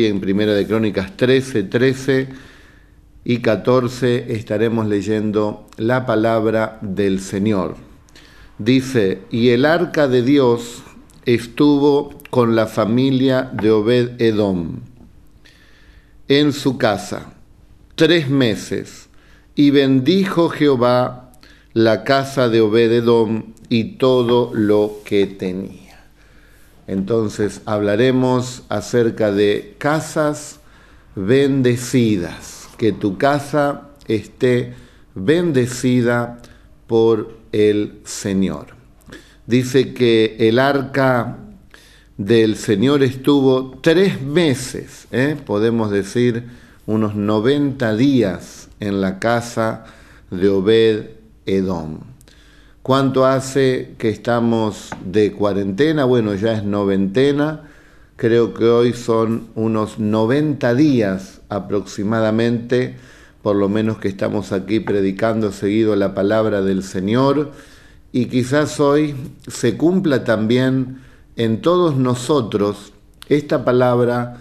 en 0.00 0.20
Primera 0.20 0.54
de 0.54 0.64
Crónicas 0.64 1.16
13, 1.16 1.64
13 1.64 2.28
y 3.24 3.38
14 3.38 4.32
estaremos 4.32 4.86
leyendo 4.86 5.66
la 5.76 6.06
palabra 6.06 6.78
del 6.82 7.18
Señor. 7.18 7.74
Dice, 8.58 9.22
y 9.32 9.48
el 9.48 9.64
arca 9.64 10.06
de 10.06 10.22
Dios 10.22 10.84
estuvo 11.26 12.16
con 12.30 12.54
la 12.54 12.68
familia 12.68 13.50
de 13.52 13.72
Obed 13.72 14.22
Edom 14.22 14.82
en 16.28 16.52
su 16.52 16.78
casa 16.78 17.32
tres 17.96 18.30
meses, 18.30 19.08
y 19.56 19.70
bendijo 19.70 20.48
Jehová 20.48 21.32
la 21.72 22.04
casa 22.04 22.48
de 22.48 22.60
Obed 22.60 22.92
Edom 22.92 23.54
y 23.68 23.96
todo 23.96 24.52
lo 24.54 25.00
que 25.04 25.26
tenía. 25.26 25.87
Entonces 26.88 27.60
hablaremos 27.66 28.62
acerca 28.70 29.30
de 29.30 29.76
casas 29.76 30.58
bendecidas, 31.14 32.66
que 32.78 32.92
tu 32.92 33.18
casa 33.18 33.90
esté 34.08 34.74
bendecida 35.14 36.40
por 36.86 37.36
el 37.52 38.00
Señor. 38.04 38.68
Dice 39.46 39.92
que 39.92 40.36
el 40.40 40.58
arca 40.58 41.36
del 42.16 42.56
Señor 42.56 43.02
estuvo 43.02 43.78
tres 43.82 44.22
meses, 44.22 45.08
¿eh? 45.12 45.36
podemos 45.44 45.90
decir 45.90 46.44
unos 46.86 47.14
90 47.14 47.96
días 47.96 48.70
en 48.80 49.02
la 49.02 49.18
casa 49.18 49.84
de 50.30 50.48
Obed 50.48 51.10
Edom. 51.44 52.07
¿Cuánto 52.88 53.26
hace 53.26 53.96
que 53.98 54.08
estamos 54.08 54.88
de 55.04 55.32
cuarentena? 55.32 56.06
Bueno, 56.06 56.34
ya 56.34 56.54
es 56.54 56.64
noventena. 56.64 57.64
Creo 58.16 58.54
que 58.54 58.64
hoy 58.64 58.94
son 58.94 59.48
unos 59.54 59.98
90 59.98 60.74
días 60.74 61.42
aproximadamente, 61.50 62.96
por 63.42 63.56
lo 63.56 63.68
menos 63.68 63.98
que 63.98 64.08
estamos 64.08 64.52
aquí 64.52 64.80
predicando 64.80 65.52
seguido 65.52 65.96
la 65.96 66.14
palabra 66.14 66.62
del 66.62 66.82
Señor. 66.82 67.52
Y 68.10 68.24
quizás 68.24 68.80
hoy 68.80 69.14
se 69.46 69.76
cumpla 69.76 70.24
también 70.24 71.02
en 71.36 71.60
todos 71.60 71.94
nosotros 71.94 72.94
esta 73.28 73.66
palabra 73.66 74.38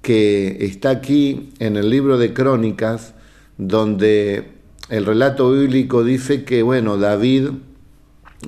que 0.00 0.56
está 0.64 0.88
aquí 0.88 1.52
en 1.58 1.76
el 1.76 1.90
libro 1.90 2.16
de 2.16 2.32
Crónicas, 2.32 3.12
donde 3.58 4.52
el 4.88 5.04
relato 5.04 5.52
bíblico 5.52 6.02
dice 6.02 6.44
que, 6.44 6.62
bueno, 6.62 6.96
David 6.96 7.50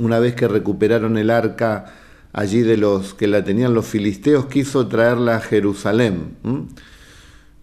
una 0.01 0.19
vez 0.19 0.35
que 0.35 0.49
recuperaron 0.49 1.19
el 1.19 1.31
arca 1.31 1.95
allí 2.33 2.61
de 2.61 2.77
los 2.77 3.15
que 3.15 3.27
la 3.27 3.45
tenían 3.45 3.75
los 3.75 3.87
filisteos, 3.87 4.47
quiso 4.47 4.87
traerla 4.87 5.37
a 5.37 5.41
Jerusalén. 5.41 6.37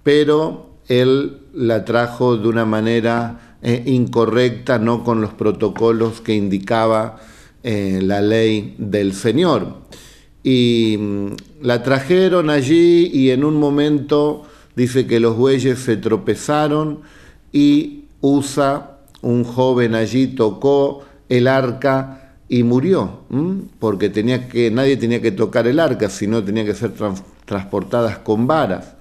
Pero 0.04 0.70
él 0.88 1.38
la 1.54 1.86
trajo 1.86 2.38
de 2.38 2.48
una 2.48 2.66
manera 2.66 3.58
eh, 3.62 3.84
incorrecta, 3.86 4.80
no 4.80 5.04
con 5.04 5.22
los 5.22 5.34
protocolos 5.34 6.22
que 6.22 6.34
indicaba 6.34 7.18
eh, 7.64 8.00
la 8.02 8.22
ley 8.22 8.76
del 8.78 9.14
Señor. 9.14 9.78
Y 10.44 10.98
mm, 11.00 11.28
la 11.62 11.84
trajeron 11.84 12.50
allí 12.50 13.10
y 13.14 13.32
en 13.32 13.44
un 13.44 13.56
momento 13.56 14.44
dice 14.76 15.08
que 15.08 15.20
los 15.20 15.36
bueyes 15.36 15.80
se 15.80 15.98
tropezaron 15.98 17.02
y 17.52 18.06
Usa, 18.22 18.98
un 19.22 19.46
joven 19.46 19.96
allí, 19.96 20.28
tocó 20.28 21.06
el 21.30 21.48
arca 21.48 22.19
y 22.50 22.64
murió, 22.64 23.22
porque 23.78 24.10
tenía 24.10 24.50
que, 24.50 24.72
nadie 24.72 24.98
tenía 24.98 25.22
que 25.22 25.32
tocar 25.32 25.68
el 25.68 25.80
arca, 25.80 26.10
sino 26.10 26.44
tenía 26.44 26.66
que 26.66 26.74
ser 26.74 26.94
transportadas 27.46 28.18
con 28.18 28.48
varas. 28.48 28.96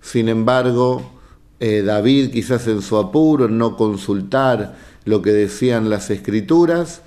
Sin 0.00 0.30
embargo, 0.30 1.12
eh, 1.60 1.82
David, 1.84 2.30
quizás 2.30 2.66
en 2.68 2.80
su 2.80 2.96
apuro, 2.96 3.44
en 3.44 3.58
no 3.58 3.76
consultar 3.76 4.76
lo 5.04 5.20
que 5.20 5.30
decían 5.32 5.90
las 5.90 6.08
escrituras, 6.08 7.02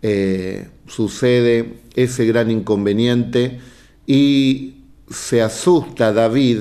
eh, 0.00 0.68
sucede 0.86 1.74
ese 1.94 2.24
gran 2.24 2.50
inconveniente 2.50 3.60
y 4.06 4.76
se 5.10 5.42
asusta 5.42 6.12
David 6.12 6.60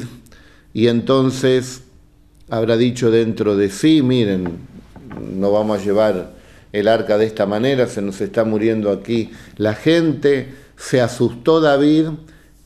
y 0.74 0.88
entonces 0.88 1.84
habrá 2.50 2.76
dicho 2.76 3.12
dentro 3.12 3.56
de 3.56 3.70
sí, 3.70 4.02
miren, 4.02 4.58
no 5.36 5.52
vamos 5.52 5.80
a 5.80 5.84
llevar 5.84 6.43
el 6.74 6.88
arca 6.88 7.18
de 7.18 7.26
esta 7.26 7.46
manera, 7.46 7.88
se 7.88 8.02
nos 8.02 8.20
está 8.20 8.44
muriendo 8.44 8.92
aquí 8.92 9.30
la 9.58 9.76
gente. 9.76 10.50
Se 10.76 11.00
asustó 11.00 11.62
David 11.62 12.08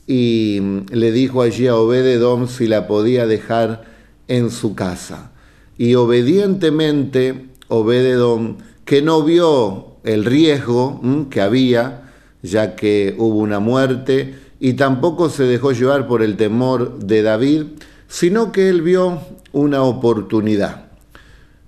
y 0.06 0.60
le 0.90 1.12
dijo 1.12 1.42
allí 1.42 1.66
a 1.66 1.76
Obededom 1.76 2.48
si 2.48 2.66
la 2.66 2.88
podía 2.88 3.26
dejar 3.26 3.84
en 4.26 4.50
su 4.50 4.74
casa. 4.74 5.30
Y 5.76 5.94
obedientemente 5.94 7.48
Obededom, 7.68 8.56
que 8.86 9.02
no 9.02 9.22
vio 9.22 9.98
el 10.04 10.24
riesgo 10.24 11.02
que 11.30 11.42
había, 11.42 12.10
ya 12.42 12.74
que 12.76 13.14
hubo 13.18 13.36
una 13.36 13.60
muerte, 13.60 14.34
y 14.58 14.72
tampoco 14.72 15.28
se 15.28 15.44
dejó 15.44 15.72
llevar 15.72 16.08
por 16.08 16.22
el 16.22 16.36
temor 16.36 16.98
de 16.98 17.22
David, 17.22 17.64
sino 18.08 18.52
que 18.52 18.70
él 18.70 18.80
vio 18.80 19.20
una 19.52 19.82
oportunidad 19.82 20.87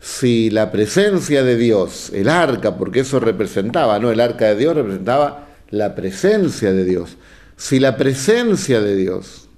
si 0.01 0.49
la 0.49 0.73
presencia 0.73 1.45
de 1.45 1.57
Dios, 1.57 2.11
el 2.15 2.31
arca, 2.31 2.77
porque 2.79 3.01
eso 3.01 3.21
representaba, 3.21 3.99
¿no? 3.99 4.11
El 4.11 4.21
arca 4.21 4.47
de 4.47 4.57
Dios 4.57 4.75
representaba 4.75 5.49
la 5.69 5.95
presencia 5.95 6.73
de 6.73 6.85
Dios. 6.85 7.17
Si 7.57 7.79
la 7.79 7.99
presencia 7.99 8.81
de 8.81 8.97
Dios 8.97 9.49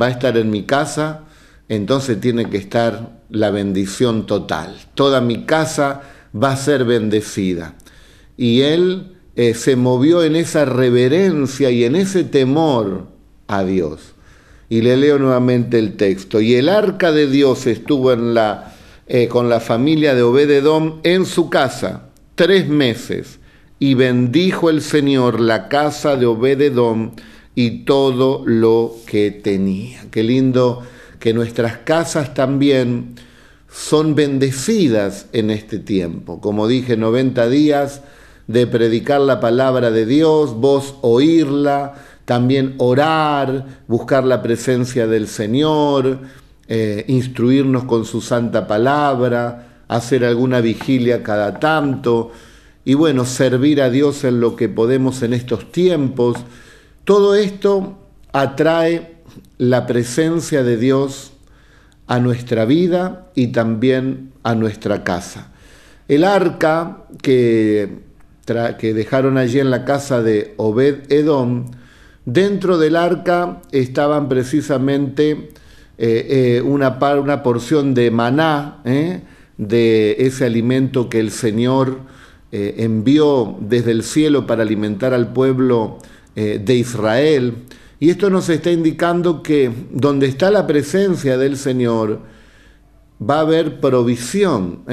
va 0.00 0.06
a 0.06 0.10
estar 0.10 0.36
en 0.36 0.50
mi 0.50 0.64
casa, 0.64 1.22
entonces 1.70 2.20
tiene 2.20 2.50
que 2.50 2.58
estar 2.58 3.22
la 3.30 3.50
bendición 3.50 4.26
total. 4.26 4.76
Toda 4.94 5.22
mi 5.22 5.46
casa 5.46 6.02
va 6.34 6.52
a 6.52 6.56
ser 6.56 6.84
bendecida. 6.84 7.74
Y 8.36 8.60
él 8.60 9.16
eh, 9.34 9.54
se 9.54 9.76
movió 9.76 10.22
en 10.22 10.36
esa 10.36 10.66
reverencia 10.66 11.70
y 11.70 11.84
en 11.84 11.96
ese 11.96 12.24
temor 12.24 13.06
a 13.46 13.64
Dios. 13.64 14.00
Y 14.68 14.82
le 14.82 14.98
leo 14.98 15.18
nuevamente 15.18 15.78
el 15.78 15.96
texto. 15.96 16.42
Y 16.42 16.54
el 16.54 16.68
arca 16.68 17.12
de 17.12 17.28
Dios 17.28 17.66
estuvo 17.66 18.12
en 18.12 18.34
la 18.34 18.73
eh, 19.06 19.28
con 19.28 19.48
la 19.48 19.60
familia 19.60 20.14
de 20.14 20.22
Obededom 20.22 21.00
en 21.02 21.26
su 21.26 21.50
casa 21.50 22.08
tres 22.34 22.68
meses 22.68 23.38
y 23.78 23.94
bendijo 23.94 24.70
el 24.70 24.80
Señor 24.80 25.40
la 25.40 25.68
casa 25.68 26.16
de 26.16 26.26
Obededom 26.26 27.12
y 27.54 27.84
todo 27.84 28.42
lo 28.46 28.94
que 29.06 29.30
tenía. 29.30 30.06
Qué 30.10 30.22
lindo 30.22 30.82
que 31.18 31.32
nuestras 31.32 31.78
casas 31.78 32.34
también 32.34 33.14
son 33.70 34.14
bendecidas 34.14 35.26
en 35.32 35.50
este 35.50 35.78
tiempo. 35.78 36.40
Como 36.40 36.68
dije, 36.68 36.96
90 36.96 37.48
días 37.48 38.02
de 38.46 38.66
predicar 38.66 39.20
la 39.20 39.40
palabra 39.40 39.90
de 39.90 40.06
Dios, 40.06 40.54
vos 40.54 40.96
oírla, 41.00 41.94
también 42.24 42.74
orar, 42.78 43.66
buscar 43.86 44.24
la 44.24 44.42
presencia 44.42 45.06
del 45.06 45.28
Señor, 45.28 46.20
eh, 46.68 47.04
instruirnos 47.08 47.84
con 47.84 48.04
su 48.04 48.20
santa 48.20 48.66
palabra, 48.66 49.82
hacer 49.88 50.24
alguna 50.24 50.60
vigilia 50.60 51.22
cada 51.22 51.60
tanto 51.60 52.32
y 52.84 52.94
bueno, 52.94 53.24
servir 53.24 53.80
a 53.80 53.90
Dios 53.90 54.24
en 54.24 54.40
lo 54.40 54.56
que 54.56 54.68
podemos 54.68 55.22
en 55.22 55.32
estos 55.32 55.72
tiempos. 55.72 56.36
Todo 57.04 57.34
esto 57.34 57.98
atrae 58.32 59.14
la 59.58 59.86
presencia 59.86 60.62
de 60.62 60.76
Dios 60.76 61.32
a 62.06 62.18
nuestra 62.20 62.64
vida 62.64 63.30
y 63.34 63.48
también 63.48 64.32
a 64.42 64.54
nuestra 64.54 65.04
casa. 65.04 65.50
El 66.08 66.24
arca 66.24 67.04
que, 67.22 68.00
que 68.78 68.94
dejaron 68.94 69.38
allí 69.38 69.60
en 69.60 69.70
la 69.70 69.86
casa 69.86 70.22
de 70.22 70.54
Obed 70.58 71.10
Edom, 71.10 71.70
dentro 72.26 72.76
del 72.76 72.96
arca 72.96 73.62
estaban 73.72 74.28
precisamente 74.28 75.50
eh, 75.96 76.56
eh, 76.56 76.60
una, 76.60 76.98
porción 77.42 77.94
de 77.94 78.10
maná, 78.10 78.80
¿eh? 78.84 79.20
de 79.58 80.16
ese 80.18 80.44
alimento 80.44 81.08
que 81.08 81.20
el 81.20 81.30
Señor 81.30 81.98
envió 82.56 83.56
desde 83.60 83.90
el 83.90 84.04
cielo 84.04 84.46
para 84.46 84.62
alimentar 84.62 85.12
al 85.12 85.32
pueblo 85.32 85.98
de 86.36 86.74
Israel. 86.76 87.54
Y 87.98 88.10
esto 88.10 88.30
nos 88.30 88.48
está 88.48 88.70
indicando 88.70 89.42
que 89.42 89.72
donde 89.90 90.28
está 90.28 90.52
la 90.52 90.64
presencia 90.64 91.36
del 91.36 91.56
Señor, 91.56 92.20
va 93.20 93.38
a 93.38 93.40
haber 93.40 93.80
provisión, 93.80 94.84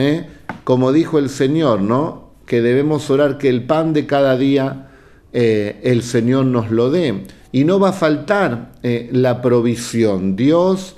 como 0.63 0.91
dijo 0.91 1.19
el 1.19 1.29
Señor, 1.29 1.81
¿no? 1.81 2.31
Que 2.47 2.63
debemos 2.63 3.11
orar 3.11 3.37
que 3.37 3.49
el 3.49 3.63
pan 3.67 3.93
de 3.93 4.07
cada 4.07 4.35
día 4.37 4.89
el 5.31 6.01
Señor 6.01 6.47
nos 6.47 6.71
lo 6.71 6.89
dé 6.89 7.25
y 7.51 7.65
no 7.65 7.79
va 7.79 7.89
a 7.89 7.93
faltar 7.93 8.71
eh, 8.83 9.09
la 9.11 9.41
provisión. 9.41 10.35
Dios, 10.35 10.95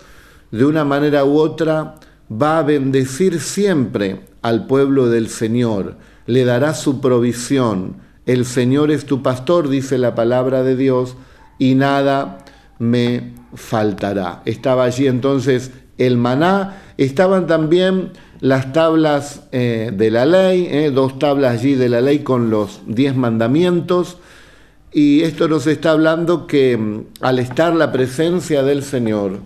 de 0.52 0.66
una 0.66 0.86
manera 0.86 1.26
u 1.26 1.38
otra, 1.38 1.96
va 2.32 2.60
a 2.60 2.64
bendecir 2.64 3.40
siempre 3.40 4.22
al 4.42 4.68
pueblo 4.68 5.10
del 5.10 5.30
Señor, 5.30 5.98
le 6.26 6.46
dará 6.46 6.74
su 6.74 7.02
provisión. 7.02 7.98
El 8.26 8.46
Señor 8.46 8.92
es 8.92 9.06
tu 9.06 9.22
pastor, 9.22 9.70
dice 9.70 9.98
la 9.98 10.16
palabra 10.16 10.64
de 10.64 10.76
Dios, 10.76 11.16
y 11.58 11.76
nada 11.76 12.46
me 12.80 13.34
faltará. 13.56 14.42
Estaba 14.46 14.86
allí 14.86 15.08
entonces 15.08 15.72
el 15.98 16.18
maná, 16.18 16.82
estaban 16.98 17.48
también 17.48 18.12
las 18.40 18.74
tablas 18.74 19.44
eh, 19.52 19.92
de 19.94 20.12
la 20.12 20.26
ley, 20.26 20.68
eh, 20.70 20.92
dos 20.94 21.20
tablas 21.20 21.60
allí 21.60 21.76
de 21.76 21.90
la 21.90 22.02
ley 22.02 22.20
con 22.20 22.50
los 22.50 22.82
diez 22.88 23.16
mandamientos, 23.16 24.18
y 24.94 25.22
esto 25.22 25.48
nos 25.48 25.68
está 25.68 25.92
hablando 25.92 26.48
que 26.48 26.78
mm, 26.78 27.06
al 27.22 27.40
estar 27.40 27.74
la 27.76 27.92
presencia 27.92 28.64
del 28.64 28.84
Señor, 28.84 29.40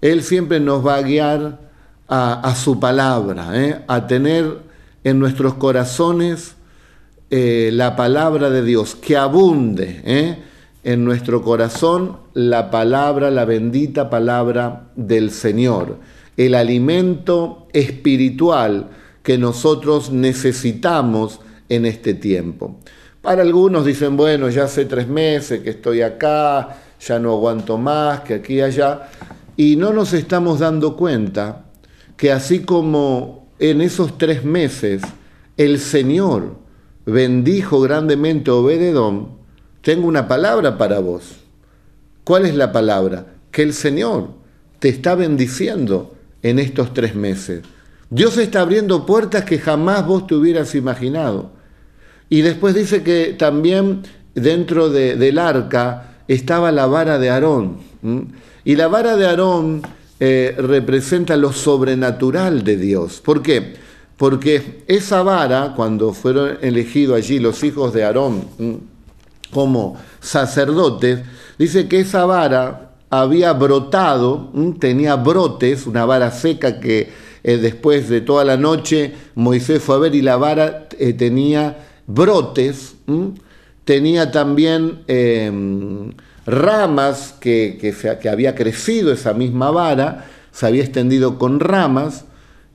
Él 0.00 0.22
siempre 0.22 0.60
nos 0.60 0.86
va 0.86 0.96
a 0.96 1.02
guiar 1.02 1.60
a, 2.08 2.54
su 2.54 2.78
palabra, 2.78 3.50
eh, 3.54 3.80
a 3.88 4.06
tener 4.06 4.58
en 5.02 5.18
nuestros 5.18 5.54
corazones 5.54 6.54
la 7.28 7.96
palabra 7.96 8.50
de 8.50 8.62
Dios, 8.62 8.94
que 8.94 9.16
abunde 9.16 10.38
en 10.86 11.04
nuestro 11.04 11.42
corazón 11.42 12.18
la 12.32 12.70
palabra, 12.70 13.32
la 13.32 13.44
bendita 13.44 14.08
palabra 14.08 14.84
del 14.94 15.32
Señor, 15.32 15.96
el 16.36 16.54
alimento 16.54 17.66
espiritual 17.72 18.90
que 19.24 19.36
nosotros 19.36 20.12
necesitamos 20.12 21.40
en 21.68 21.86
este 21.86 22.14
tiempo. 22.14 22.78
Para 23.26 23.42
algunos 23.42 23.84
dicen, 23.84 24.16
bueno, 24.16 24.48
ya 24.50 24.66
hace 24.66 24.84
tres 24.84 25.08
meses 25.08 25.60
que 25.60 25.70
estoy 25.70 26.00
acá, 26.00 26.76
ya 27.00 27.18
no 27.18 27.32
aguanto 27.32 27.76
más, 27.76 28.20
que 28.20 28.34
aquí 28.34 28.54
y 28.54 28.60
allá, 28.60 29.08
y 29.56 29.74
no 29.74 29.92
nos 29.92 30.12
estamos 30.12 30.60
dando 30.60 30.96
cuenta 30.96 31.64
que 32.16 32.30
así 32.30 32.60
como 32.60 33.48
en 33.58 33.80
esos 33.80 34.16
tres 34.16 34.44
meses 34.44 35.02
el 35.56 35.80
Señor 35.80 36.54
bendijo 37.04 37.80
grandemente 37.80 38.52
Obededón, 38.52 39.30
tengo 39.82 40.06
una 40.06 40.28
palabra 40.28 40.78
para 40.78 41.00
vos. 41.00 41.34
¿Cuál 42.22 42.46
es 42.46 42.54
la 42.54 42.70
palabra? 42.70 43.26
Que 43.50 43.64
el 43.64 43.72
Señor 43.74 44.34
te 44.78 44.88
está 44.88 45.16
bendiciendo 45.16 46.14
en 46.44 46.60
estos 46.60 46.94
tres 46.94 47.16
meses. 47.16 47.62
Dios 48.08 48.38
está 48.38 48.60
abriendo 48.60 49.04
puertas 49.04 49.44
que 49.44 49.58
jamás 49.58 50.06
vos 50.06 50.28
te 50.28 50.36
hubieras 50.36 50.76
imaginado. 50.76 51.55
Y 52.28 52.42
después 52.42 52.74
dice 52.74 53.02
que 53.02 53.34
también 53.38 54.02
dentro 54.34 54.90
del 54.90 55.38
arca 55.38 56.16
estaba 56.28 56.72
la 56.72 56.86
vara 56.86 57.18
de 57.18 57.30
Aarón. 57.30 57.78
Y 58.64 58.76
la 58.76 58.88
vara 58.88 59.16
de 59.16 59.26
Aarón 59.26 59.82
eh, 60.18 60.54
representa 60.58 61.36
lo 61.36 61.52
sobrenatural 61.52 62.64
de 62.64 62.76
Dios. 62.76 63.20
¿Por 63.24 63.42
qué? 63.42 63.74
Porque 64.16 64.82
esa 64.86 65.22
vara, 65.22 65.74
cuando 65.76 66.12
fueron 66.12 66.58
elegidos 66.62 67.16
allí 67.16 67.38
los 67.38 67.62
hijos 67.62 67.92
de 67.92 68.04
Aarón, 68.04 68.44
como 69.52 69.96
sacerdotes, 70.20 71.20
dice 71.58 71.86
que 71.86 72.00
esa 72.00 72.24
vara 72.24 72.92
había 73.10 73.52
brotado, 73.52 74.50
tenía 74.80 75.16
brotes, 75.16 75.86
una 75.86 76.04
vara 76.04 76.30
seca 76.30 76.80
que 76.80 77.10
eh, 77.44 77.58
después 77.58 78.08
de 78.08 78.20
toda 78.20 78.44
la 78.44 78.56
noche 78.56 79.14
Moisés 79.36 79.80
fue 79.80 79.94
a 79.94 79.98
ver 79.98 80.14
y 80.16 80.22
la 80.22 80.36
vara 80.36 80.88
eh, 80.98 81.12
tenía 81.12 81.85
brotes, 82.06 82.96
tenía 83.84 84.30
también 84.30 85.00
em, 85.06 86.12
ramas 86.46 87.34
que, 87.40 87.78
que, 87.80 88.28
había 88.28 88.54
crecido 88.54 89.12
esa 89.12 89.34
misma 89.34 89.70
vara, 89.70 90.26
se 90.52 90.66
había 90.66 90.82
extendido 90.82 91.38
con 91.38 91.60
ramas, 91.60 92.24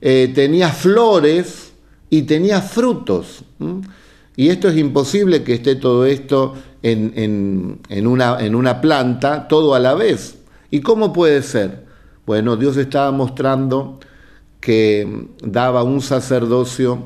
eh, 0.00 0.30
tenía 0.34 0.68
flores 0.68 1.72
y 2.10 2.22
tenía 2.22 2.60
frutos. 2.60 3.44
Y 4.36 4.48
esto 4.48 4.68
es 4.68 4.76
imposible 4.76 5.44
que 5.44 5.54
esté 5.54 5.76
todo 5.76 6.06
esto 6.06 6.54
en, 6.82 7.80
una, 8.06 8.40
en 8.40 8.54
una 8.54 8.80
planta, 8.80 9.48
todo 9.48 9.74
a 9.74 9.80
la 9.80 9.94
vez. 9.94 10.36
¿Y 10.70 10.80
cómo 10.80 11.12
puede 11.12 11.42
ser? 11.42 11.84
Bueno, 12.26 12.56
Dios 12.56 12.76
estaba 12.76 13.10
mostrando 13.12 14.00
que 14.62 15.26
daba 15.42 15.82
un 15.82 16.00
sacerdocio 16.00 17.04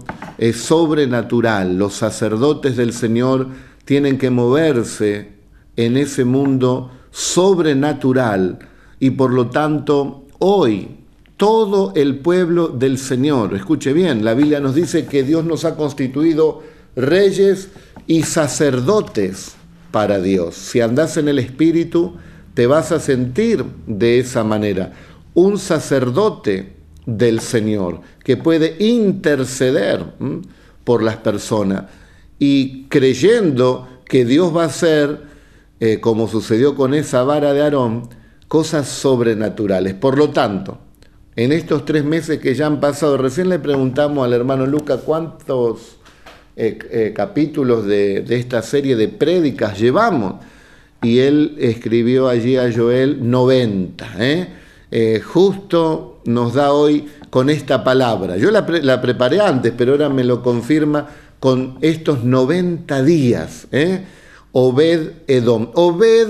sobrenatural. 0.55 1.79
Los 1.79 1.95
sacerdotes 1.95 2.77
del 2.77 2.93
Señor 2.93 3.49
tienen 3.87 4.19
que 4.19 4.29
moverse 4.29 5.33
en 5.75 5.97
ese 5.97 6.27
mundo 6.27 6.91
sobrenatural 7.11 8.59
y 9.01 9.11
por 9.11 9.33
lo 9.33 9.49
tanto 9.49 10.27
hoy 10.39 10.99
todo 11.39 11.93
el 11.97 12.19
pueblo 12.19 12.69
del 12.69 12.99
Señor, 12.99 13.55
escuche 13.55 13.95
bien, 13.95 14.23
la 14.23 14.35
Biblia 14.35 14.61
nos 14.61 14.75
dice 14.75 15.07
que 15.07 15.23
Dios 15.23 15.45
nos 15.45 15.65
ha 15.65 15.77
constituido 15.77 16.63
reyes 16.95 17.71
y 18.07 18.23
sacerdotes 18.25 19.55
para 19.93 20.21
Dios. 20.21 20.57
Si 20.57 20.83
andas 20.83 21.17
en 21.17 21.29
el 21.29 21.39
Espíritu, 21.39 22.17
te 22.53 22.67
vas 22.67 22.93
a 22.93 23.01
sentir 23.01 23.65
de 23.87 24.19
esa 24.19 24.45
manera. 24.45 24.93
Un 25.33 25.59
sacerdote 25.59 26.76
del 27.07 27.41
Señor 27.41 28.01
que 28.23 28.37
puede 28.37 28.77
interceder 28.79 30.05
por 30.85 31.03
las 31.03 31.17
personas 31.17 31.85
y 32.39 32.85
creyendo 32.85 33.89
que 34.05 34.25
Dios 34.25 34.55
va 34.55 34.65
a 34.65 34.67
hacer, 34.67 35.21
eh, 35.81 36.01
como 36.01 36.29
sucedió 36.29 36.75
con 36.75 36.93
esa 36.93 37.23
vara 37.23 37.53
de 37.55 37.63
Aarón, 37.63 38.09
cosas 38.49 38.89
sobrenaturales. 38.89 39.95
Por 39.95 40.19
lo 40.19 40.31
tanto, 40.31 40.79
en 41.35 41.53
estos 41.53 41.85
tres 41.85 42.05
meses 42.05 42.39
que 42.39 42.55
ya 42.55 42.67
han 42.67 42.81
pasado, 42.81 43.19
recién 43.19 43.49
le 43.49 43.59
preguntamos 43.59 44.25
al 44.25 44.33
hermano 44.33 44.67
Luca 44.67 44.99
cuántos 44.99 45.99
eh, 46.57 46.79
eh, 46.91 47.13
capítulos 47.15 47.85
de, 47.85 48.25
esta 48.31 48.63
serie 48.63 48.97
de 48.97 49.09
prédicas 49.09 49.79
llevamos. 49.79 50.37
Y 51.03 51.19
él 51.19 51.57
escribió 51.59 52.29
allí 52.29 52.57
a 52.57 52.73
Joel 52.75 53.29
90. 53.31 54.07
¿eh? 54.19 54.49
Justo 55.25 56.21
nos 56.25 56.55
da 56.55 56.73
hoy 56.73 57.07
con 57.31 57.51
esta 57.51 57.85
palabra. 57.85 58.37
Yo 58.37 58.51
la, 58.51 58.67
la, 58.83 59.01
preparé 59.01 59.41
antes, 59.41 59.73
pero 59.77 59.93
ahora 59.93 60.09
me 60.09 60.25
lo 60.25 60.43
confirma 60.43 61.09
con 61.41 61.79
estos 61.81 62.25
90 62.25 63.03
días. 63.03 63.69
Obed 64.53 65.13
Edom. 65.27 65.71
Obed 65.75 66.29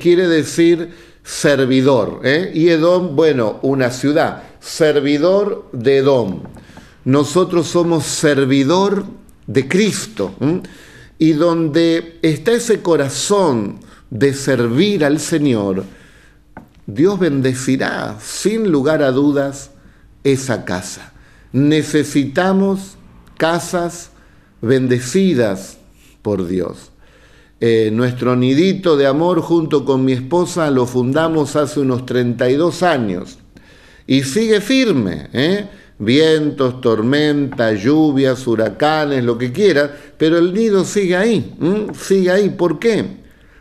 quiere 0.00 0.28
decir 0.28 0.90
servidor. 1.22 2.20
Y 2.54 2.68
Edom, 2.68 3.14
bueno, 3.16 3.58
una 3.62 3.90
ciudad. 3.90 4.42
Servidor 4.60 5.68
de 5.72 5.98
Edom. 5.98 6.40
Nosotros 7.04 7.68
somos 7.68 8.04
servidor 8.04 9.04
de 9.46 9.68
Cristo. 9.68 10.34
Y 11.18 11.32
donde 11.32 12.18
está 12.22 12.52
ese 12.52 12.80
corazón 12.80 13.80
de 14.10 14.34
servir 14.34 15.04
al 15.04 15.20
Señor, 15.20 15.84
Dios 16.94 17.18
bendecirá 17.18 18.16
sin 18.20 18.70
lugar 18.70 19.02
a 19.02 19.10
dudas 19.10 19.70
esa 20.24 20.64
casa. 20.64 21.12
Necesitamos 21.52 22.96
casas 23.36 24.10
bendecidas 24.60 25.78
por 26.22 26.46
Dios. 26.46 26.90
Eh, 27.60 27.90
nuestro 27.92 28.36
nidito 28.36 28.96
de 28.96 29.06
amor 29.06 29.40
junto 29.40 29.84
con 29.84 30.04
mi 30.04 30.12
esposa 30.12 30.70
lo 30.70 30.86
fundamos 30.86 31.56
hace 31.56 31.80
unos 31.80 32.06
32 32.06 32.82
años 32.82 33.38
y 34.06 34.22
sigue 34.22 34.60
firme. 34.60 35.28
¿eh? 35.32 35.68
vientos, 36.00 36.80
tormentas, 36.80 37.80
lluvias, 37.80 38.46
huracanes, 38.46 39.22
lo 39.22 39.38
que 39.38 39.52
quiera, 39.52 39.94
pero 40.16 40.38
el 40.38 40.52
nido 40.52 40.84
sigue 40.84 41.14
ahí, 41.14 41.54
sigue 41.94 42.30
ahí. 42.30 42.48
¿Por 42.48 42.78
qué? 42.78 43.04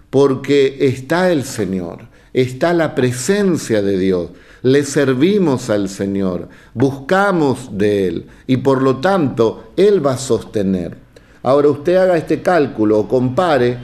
Porque 0.09 0.77
está 0.79 1.31
el 1.31 1.43
Señor, 1.43 2.07
está 2.33 2.74
la 2.74 2.95
presencia 2.95 3.81
de 3.81 3.98
Dios, 3.98 4.29
le 4.62 4.83
servimos 4.83 5.69
al 5.69 5.89
Señor, 5.89 6.50
buscamos 6.74 7.77
de 7.77 8.07
Él 8.07 8.25
y 8.48 8.57
por 8.57 8.81
lo 8.81 8.98
tanto 8.98 9.71
Él 9.77 10.05
va 10.05 10.13
a 10.13 10.17
sostener. 10.17 10.98
Ahora 11.43 11.69
usted 11.69 11.95
haga 11.95 12.17
este 12.17 12.41
cálculo 12.41 13.00
o 13.00 13.07
compare 13.07 13.77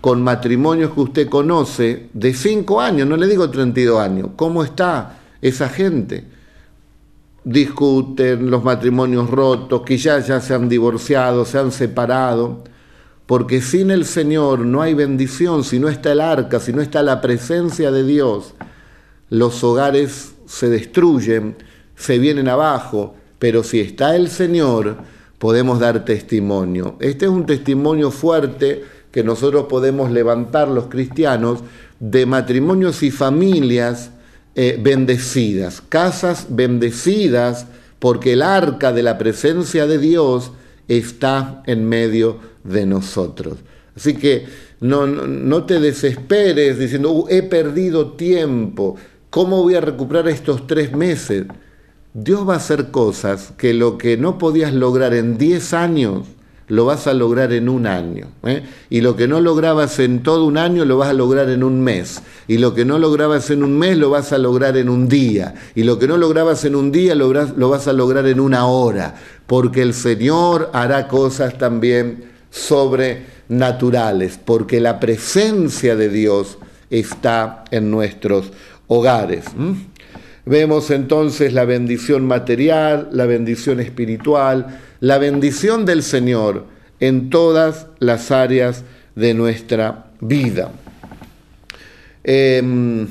con 0.00 0.22
matrimonios 0.22 0.92
que 0.92 1.00
usted 1.00 1.28
conoce 1.28 2.08
de 2.12 2.34
5 2.34 2.80
años, 2.80 3.08
no 3.08 3.16
le 3.16 3.26
digo 3.26 3.50
32 3.50 4.00
años, 4.00 4.28
¿cómo 4.36 4.62
está 4.62 5.18
esa 5.40 5.68
gente? 5.68 6.24
discuten 7.44 8.50
los 8.50 8.62
matrimonios 8.62 9.28
rotos, 9.28 9.82
que 9.82 9.96
ya, 9.96 10.18
ya 10.20 10.40
se 10.40 10.54
han 10.54 10.68
divorciado, 10.68 11.44
se 11.44 11.58
han 11.58 11.72
separado, 11.72 12.62
porque 13.32 13.62
sin 13.62 13.90
el 13.90 14.04
Señor 14.04 14.58
no 14.58 14.82
hay 14.82 14.92
bendición, 14.92 15.64
si 15.64 15.78
no 15.78 15.88
está 15.88 16.12
el 16.12 16.20
arca, 16.20 16.60
si 16.60 16.70
no 16.74 16.82
está 16.82 17.02
la 17.02 17.22
presencia 17.22 17.90
de 17.90 18.04
Dios, 18.04 18.52
los 19.30 19.64
hogares 19.64 20.34
se 20.44 20.68
destruyen, 20.68 21.56
se 21.96 22.18
vienen 22.18 22.46
abajo, 22.46 23.14
pero 23.38 23.64
si 23.64 23.80
está 23.80 24.16
el 24.16 24.28
Señor, 24.28 24.98
podemos 25.38 25.80
dar 25.80 26.04
testimonio. 26.04 26.96
Este 27.00 27.24
es 27.24 27.30
un 27.30 27.46
testimonio 27.46 28.10
fuerte 28.10 28.84
que 29.10 29.24
nosotros 29.24 29.64
podemos 29.64 30.10
levantar 30.10 30.68
los 30.68 30.88
cristianos 30.88 31.60
de 32.00 32.26
matrimonios 32.26 33.02
y 33.02 33.10
familias 33.10 34.10
eh, 34.54 34.78
bendecidas, 34.78 35.82
casas 35.88 36.48
bendecidas, 36.50 37.64
porque 37.98 38.34
el 38.34 38.42
arca 38.42 38.92
de 38.92 39.02
la 39.02 39.16
presencia 39.16 39.86
de 39.86 39.96
Dios 39.96 40.52
está 40.88 41.62
en 41.66 41.88
medio 41.88 42.38
de 42.64 42.86
nosotros. 42.86 43.58
Así 43.96 44.14
que 44.14 44.46
no, 44.80 45.06
no, 45.06 45.64
te 45.64 45.80
desesperes 45.80 46.78
diciendo, 46.78 47.12
uh, 47.12 47.26
he 47.28 47.42
perdido 47.42 48.12
tiempo, 48.12 48.96
¿cómo 49.30 49.62
voy 49.62 49.74
a 49.74 49.80
recuperar 49.80 50.28
estos 50.28 50.66
tres 50.66 50.92
meses? 50.92 51.44
Dios 52.14 52.48
va 52.48 52.54
a 52.54 52.58
hacer 52.58 52.90
cosas 52.90 53.52
que 53.56 53.74
lo 53.74 53.96
que 53.96 54.16
no 54.16 54.38
podías 54.38 54.74
lograr 54.74 55.14
en 55.14 55.38
10 55.38 55.72
años, 55.72 56.26
lo 56.72 56.86
vas 56.86 57.06
a 57.06 57.12
lograr 57.12 57.52
en 57.52 57.68
un 57.68 57.86
año. 57.86 58.28
¿eh? 58.44 58.62
Y 58.88 59.02
lo 59.02 59.14
que 59.14 59.28
no 59.28 59.42
lograbas 59.42 59.98
en 59.98 60.22
todo 60.22 60.46
un 60.46 60.56
año, 60.56 60.86
lo 60.86 60.96
vas 60.96 61.10
a 61.10 61.12
lograr 61.12 61.50
en 61.50 61.64
un 61.64 61.82
mes. 61.82 62.22
Y 62.48 62.56
lo 62.56 62.72
que 62.72 62.86
no 62.86 62.98
lograbas 62.98 63.50
en 63.50 63.62
un 63.62 63.78
mes, 63.78 63.98
lo 63.98 64.08
vas 64.08 64.32
a 64.32 64.38
lograr 64.38 64.78
en 64.78 64.88
un 64.88 65.06
día. 65.06 65.52
Y 65.74 65.82
lo 65.82 65.98
que 65.98 66.08
no 66.08 66.16
lograbas 66.16 66.64
en 66.64 66.74
un 66.74 66.90
día, 66.90 67.14
lo, 67.14 67.30
lo 67.30 67.68
vas 67.68 67.88
a 67.88 67.92
lograr 67.92 68.26
en 68.26 68.40
una 68.40 68.64
hora. 68.64 69.16
Porque 69.46 69.82
el 69.82 69.92
Señor 69.92 70.70
hará 70.72 71.08
cosas 71.08 71.58
también 71.58 72.24
sobrenaturales, 72.48 74.40
porque 74.42 74.80
la 74.80 74.98
presencia 74.98 75.94
de 75.94 76.08
Dios 76.08 76.56
está 76.88 77.64
en 77.70 77.90
nuestros 77.90 78.50
hogares. 78.86 79.44
Vemos 80.46 80.90
entonces 80.90 81.52
la 81.52 81.66
bendición 81.66 82.26
material, 82.26 83.10
la 83.12 83.26
bendición 83.26 83.78
espiritual, 83.78 84.78
la 85.02 85.18
bendición 85.18 85.84
del 85.84 86.04
Señor 86.04 86.66
en 87.00 87.28
todas 87.28 87.88
las 87.98 88.30
áreas 88.30 88.84
de 89.16 89.34
nuestra 89.34 90.12
vida. 90.20 90.70
Em, 92.22 93.08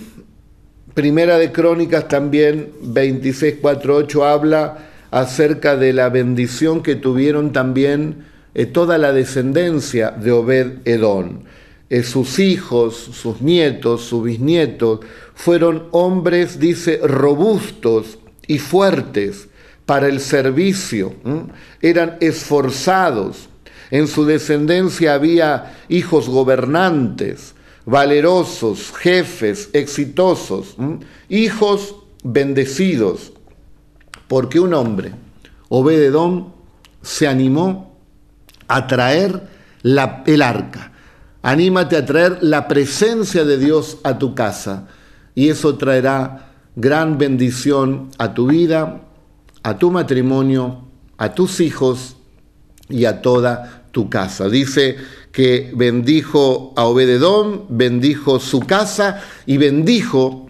Primera 0.94 1.38
de 1.38 1.52
Crónicas 1.52 2.08
también 2.08 2.72
26, 2.82 3.56
4, 3.62 3.96
8 3.98 4.26
habla 4.26 4.78
acerca 5.12 5.76
de 5.76 5.92
la 5.92 6.08
bendición 6.08 6.82
que 6.82 6.96
tuvieron 6.96 7.52
también 7.52 8.24
eh, 8.54 8.66
toda 8.68 8.98
la 8.98 9.12
descendencia 9.12 10.12
de 10.12 10.32
Obed 10.32 10.72
Edom. 10.86 11.40
Eh, 11.90 12.04
sus 12.04 12.40
hijos, 12.40 12.96
sus 12.96 13.42
nietos, 13.42 14.04
sus 14.04 14.24
bisnietos, 14.24 15.02
fueron 15.36 15.90
hombres, 15.92 16.58
dice, 16.58 17.02
robustos 17.04 18.18
y 18.48 18.60
fuertes 18.60 19.50
para 19.92 20.08
el 20.08 20.22
servicio, 20.22 21.14
eran 21.82 22.16
esforzados. 22.22 23.50
En 23.90 24.08
su 24.08 24.24
descendencia 24.24 25.16
había 25.16 25.74
hijos 25.90 26.30
gobernantes, 26.30 27.56
valerosos, 27.86 28.94
jefes, 28.98 29.70
exitosos, 29.74 30.78
hijos 31.28 31.94
bendecidos, 32.24 33.34
porque 34.30 34.62
un 34.62 34.74
hombre, 34.76 35.12
Obededón, 35.68 36.54
se 37.02 37.28
animó 37.28 38.00
atraer 38.70 39.42
la, 39.82 40.24
el 40.26 40.42
arca. 40.42 40.94
Anímate 41.42 41.98
a 41.98 42.06
traer 42.06 42.38
la 42.40 42.70
presencia 42.70 43.44
de 43.44 43.58
Dios 43.58 43.98
a 44.06 44.18
tu 44.18 44.36
casa 44.36 44.88
y 45.36 45.50
eso 45.50 45.76
traerá 45.76 46.54
gran 46.78 47.18
bendición 47.18 48.10
a 48.18 48.34
tu 48.34 48.48
vida, 48.48 49.02
a 49.64 49.78
tu 49.78 49.92
matrimonio, 49.92 50.88
a 51.18 51.34
tus 51.34 51.60
hijos 51.60 52.18
y 52.90 53.06
a 53.06 53.22
toda 53.22 53.86
tu 53.92 54.10
casa. 54.10 54.50
Dice 54.50 54.98
que 55.32 55.72
bendijo 55.76 56.74
a 56.76 56.86
Obededón, 56.86 57.66
bendijo 57.70 58.40
su 58.40 58.62
casa 58.62 59.22
y 59.46 59.58
bendijo 59.58 60.48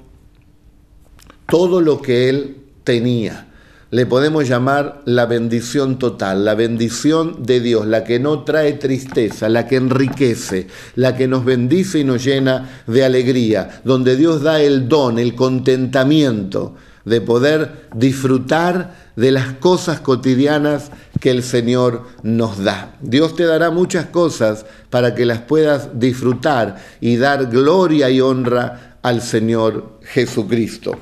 todo 1.47 1.81
lo 1.81 2.01
que 2.01 2.29
él 2.29 2.57
tenía 2.83 3.47
le 3.91 4.05
podemos 4.05 4.47
llamar 4.47 5.01
la 5.03 5.25
bendición 5.25 5.99
total, 5.99 6.45
la 6.45 6.55
bendición 6.55 7.43
de 7.43 7.59
Dios, 7.59 7.85
la 7.85 8.05
que 8.05 8.19
no 8.19 8.43
trae 8.43 8.73
tristeza, 8.73 9.49
la 9.49 9.67
que 9.67 9.75
enriquece, 9.75 10.67
la 10.95 11.17
que 11.17 11.27
nos 11.27 11.43
bendice 11.43 11.99
y 11.99 12.05
nos 12.05 12.23
llena 12.23 12.83
de 12.87 13.03
alegría, 13.03 13.81
donde 13.83 14.15
Dios 14.15 14.43
da 14.43 14.61
el 14.61 14.87
don, 14.87 15.19
el 15.19 15.35
contentamiento 15.35 16.75
de 17.03 17.19
poder 17.19 17.89
disfrutar 17.93 19.00
de 19.15 19.31
las 19.31 19.53
cosas 19.53 19.99
cotidianas 19.99 20.91
que 21.19 21.31
el 21.31 21.43
Señor 21.43 22.03
nos 22.23 22.63
da. 22.63 22.95
Dios 23.01 23.35
te 23.35 23.45
dará 23.45 23.69
muchas 23.71 24.05
cosas 24.07 24.65
para 24.89 25.15
que 25.15 25.25
las 25.25 25.39
puedas 25.39 25.99
disfrutar 25.99 26.77
y 26.99 27.17
dar 27.17 27.47
gloria 27.47 28.09
y 28.09 28.21
honra 28.21 28.97
al 29.01 29.21
Señor 29.21 29.99
Jesucristo 30.03 30.97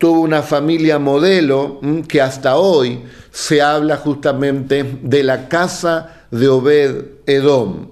tuvo 0.00 0.22
una 0.22 0.42
familia 0.42 0.98
modelo 0.98 1.78
que 2.08 2.22
hasta 2.22 2.56
hoy 2.56 3.02
se 3.30 3.60
habla 3.60 3.98
justamente 3.98 4.98
de 5.02 5.22
la 5.22 5.46
casa 5.46 6.24
de 6.30 6.48
Obed 6.48 7.04
Edom. 7.26 7.88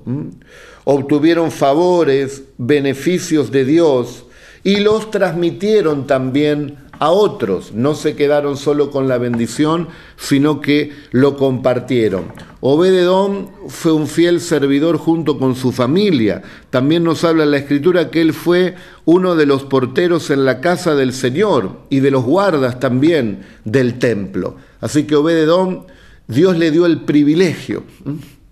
Obtuvieron 0.85 1.53
favores, 1.53 2.45
beneficios 2.57 3.51
de 3.51 3.67
Dios 3.67 4.25
y 4.65 4.77
los 4.81 5.11
transmitieron 5.11 6.07
también 6.07 6.79
a 6.99 7.11
otros. 7.11 7.73
No 7.73 7.95
se 7.95 8.17
quedaron 8.17 8.57
solo 8.57 8.91
con 8.91 9.09
la 9.09 9.19
bendición, 9.19 9.89
sino 10.17 10.61
que 10.61 10.93
lo 11.11 11.37
compartieron. 11.37 12.33
Obededón 12.61 13.51
fue 13.69 13.93
un 13.93 14.09
fiel 14.09 14.41
servidor 14.41 14.97
junto 14.97 15.39
con 15.39 15.55
su 15.55 15.73
familia. 15.73 16.43
También 16.71 17.05
nos 17.05 17.25
habla 17.25 17.47
la 17.47 17.59
escritura 17.59 18.11
que 18.11 18.21
él 18.21 18.33
fue 18.33 18.75
uno 19.05 19.37
de 19.37 19.47
los 19.47 19.65
porteros 19.65 20.31
en 20.31 20.45
la 20.45 20.61
casa 20.61 20.95
del 20.95 21.13
Señor 21.13 21.83
y 21.89 22.01
de 22.01 22.11
los 22.11 22.25
guardas 22.25 22.81
también 22.81 23.47
del 23.65 23.99
templo. 23.99 24.57
Así 24.81 25.05
que 25.05 25.17
Obededón, 25.17 25.87
Dios 26.27 26.59
le 26.59 26.71
dio 26.71 26.87
el 26.87 27.03
privilegio 27.03 27.85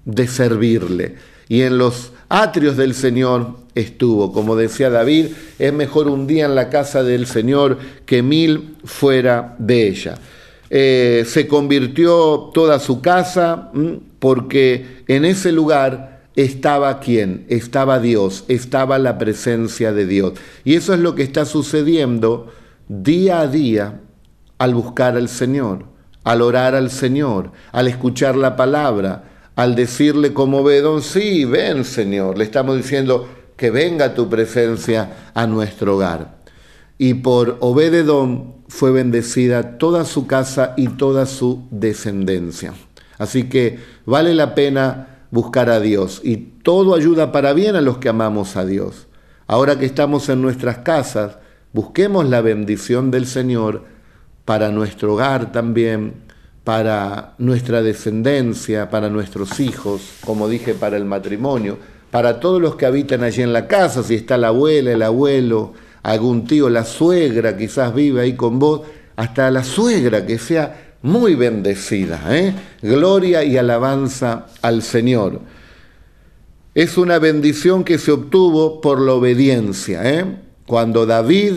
de 0.05 0.26
servirle. 0.29 1.17
Y 1.49 1.62
en 1.62 1.79
los 1.79 2.12
atrios 2.28 2.76
del 2.76 2.95
Señor 2.95 3.56
estuvo. 3.75 4.33
Como 4.33 4.56
decía 4.56 4.90
David, 4.90 5.28
es 5.59 5.73
mejor 5.73 6.09
un 6.09 6.26
día 6.26 6.47
en 6.47 6.54
la 6.54 6.68
casa 6.71 7.02
del 7.02 7.26
Señor 7.26 7.78
que 8.04 8.23
mil 8.23 8.76
fuera 8.85 9.54
de 9.59 9.88
ella. 9.88 10.18
Eh, 10.68 11.25
se 11.26 11.47
convirtió 11.47 12.50
toda 12.52 12.80
su 12.80 13.00
casa 13.00 13.71
porque 14.18 15.04
en 15.06 15.25
ese 15.25 15.52
lugar 15.52 16.23
estaba 16.35 17.00
quién, 17.00 17.47
estaba 17.49 18.00
Dios, 18.00 18.45
estaba 18.49 18.99
la 18.99 19.16
presencia 19.18 19.92
de 19.92 20.06
Dios. 20.06 20.33
Y 20.64 20.75
eso 20.75 20.92
es 20.92 21.00
lo 21.00 21.14
que 21.14 21.23
está 21.23 21.45
sucediendo 21.45 22.52
día 22.88 23.40
a 23.40 23.49
día 23.49 24.00
al 24.59 24.75
buscar 24.75 25.16
al 25.16 25.28
Señor, 25.28 25.85
al 26.25 26.42
orar 26.42 26.75
al 26.75 26.90
Señor, 26.90 27.52
al 27.73 27.88
escuchar 27.88 28.37
la 28.37 28.56
palabra, 28.56 29.25
al 29.57 29.75
decirle 29.75 30.33
como 30.33 30.63
Bedón, 30.63 31.03
sí, 31.03 31.45
ven 31.45 31.85
Señor, 31.85 32.39
le 32.39 32.45
estamos 32.45 32.77
diciendo 32.77 33.29
que 33.57 33.71
venga 33.71 34.15
tu 34.15 34.29
presencia 34.29 35.31
a 35.35 35.47
nuestro 35.47 35.97
hogar. 35.97 36.37
Y 36.99 37.15
por 37.15 37.57
Obededón 37.61 38.55
fue 38.69 38.91
bendecida 38.91 39.79
toda 39.79 40.05
su 40.05 40.27
casa 40.27 40.75
y 40.77 40.89
toda 40.89 41.27
su 41.27 41.67
descendencia. 41.71 42.75
Así 43.19 43.49
que 43.49 43.79
vale 44.05 44.35
la 44.35 44.55
pena 44.55 45.25
buscar 45.31 45.71
a 45.71 45.81
Dios 45.81 46.21
y 46.23 46.37
todo 46.37 46.95
ayuda 46.95 47.33
para 47.33 47.53
bien 47.53 47.77
a 47.77 47.81
los 47.81 47.99
que 47.99 48.09
amamos 48.09 48.57
a 48.57 48.65
Dios. 48.65 49.07
Ahora 49.47 49.79
que 49.79 49.87
estamos 49.87 50.29
en 50.29 50.43
nuestras 50.43 50.79
casas, 50.79 51.39
busquemos 51.73 52.29
la 52.29 52.41
bendición 52.41 53.11
del 53.11 53.27
Señor 53.27 53.85
para 54.45 54.71
nuestro 54.71 55.15
hogar 55.15 55.53
también, 55.53 56.25
para 56.67 57.35
nuestra 57.39 57.81
descendencia, 57.81 58.91
para 58.91 59.09
nuestros 59.09 59.61
hijos, 59.61 60.01
como 60.25 60.49
dije, 60.49 60.75
para 60.75 60.97
el 60.97 61.05
matrimonio, 61.05 61.79
para 62.11 62.41
todos 62.41 62.61
los 62.61 62.75
que 62.75 62.87
habitan 62.87 63.23
allí 63.23 63.43
en 63.43 63.53
la 63.53 63.69
casa, 63.69 64.03
si 64.03 64.17
está 64.17 64.37
la 64.37 64.49
abuela, 64.49 64.91
el 64.91 65.03
abuelo, 65.03 65.75
algún 66.03 66.45
tío, 66.45 66.69
la 66.69 66.85
suegra 66.85 67.57
quizás 67.57 67.95
vive 67.95 68.21
ahí 68.21 68.35
con 68.35 68.59
vos, 68.59 68.81
hasta 69.15 69.49
la 69.53 69.63
suegra 69.63 70.27
que 70.27 70.41
sea 70.41 70.97
muy 71.03 71.37
bendecida. 71.37 72.21
¿eh? 72.31 72.53
Gloria 72.83 73.45
y 73.45 73.57
alabanza 73.57 74.47
al 74.61 74.83
Señor. 74.83 75.43
Es 76.75 76.99
una 76.99 77.21
bendición 77.21 77.85
que 77.85 77.97
se 77.97 78.11
obtuvo 78.11 78.81
por 78.81 79.01
la 79.01 79.13
obediencia. 79.13 80.01
¿eh? 80.03 80.25
Cuando 80.67 81.07
David 81.07 81.55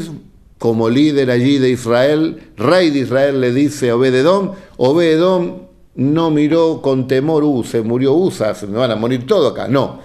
como 0.59 0.89
líder 0.89 1.31
allí 1.31 1.57
de 1.57 1.71
Israel, 1.71 2.51
rey 2.57 2.91
de 2.91 2.99
Israel 2.99 3.41
le 3.41 3.53
dice 3.53 3.89
a 3.89 3.95
Obededón, 3.95 4.51
Obededón 4.77 5.69
no 5.95 6.29
miró 6.31 6.81
con 6.81 7.07
temor, 7.07 7.43
uh, 7.43 7.63
se 7.63 7.81
murió 7.81 8.13
Usa, 8.13 8.53
se 8.53 8.67
me 8.67 8.77
van 8.77 8.91
a 8.91 8.95
morir 8.95 9.25
todos 9.25 9.53
acá. 9.53 9.69
No, 9.69 10.01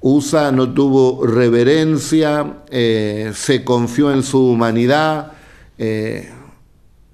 Usa 0.00 0.52
no 0.52 0.72
tuvo 0.72 1.26
reverencia, 1.26 2.62
eh, 2.70 3.32
se 3.34 3.64
confió 3.64 4.12
en 4.12 4.22
su 4.22 4.48
humanidad, 4.48 5.32
eh, 5.76 6.30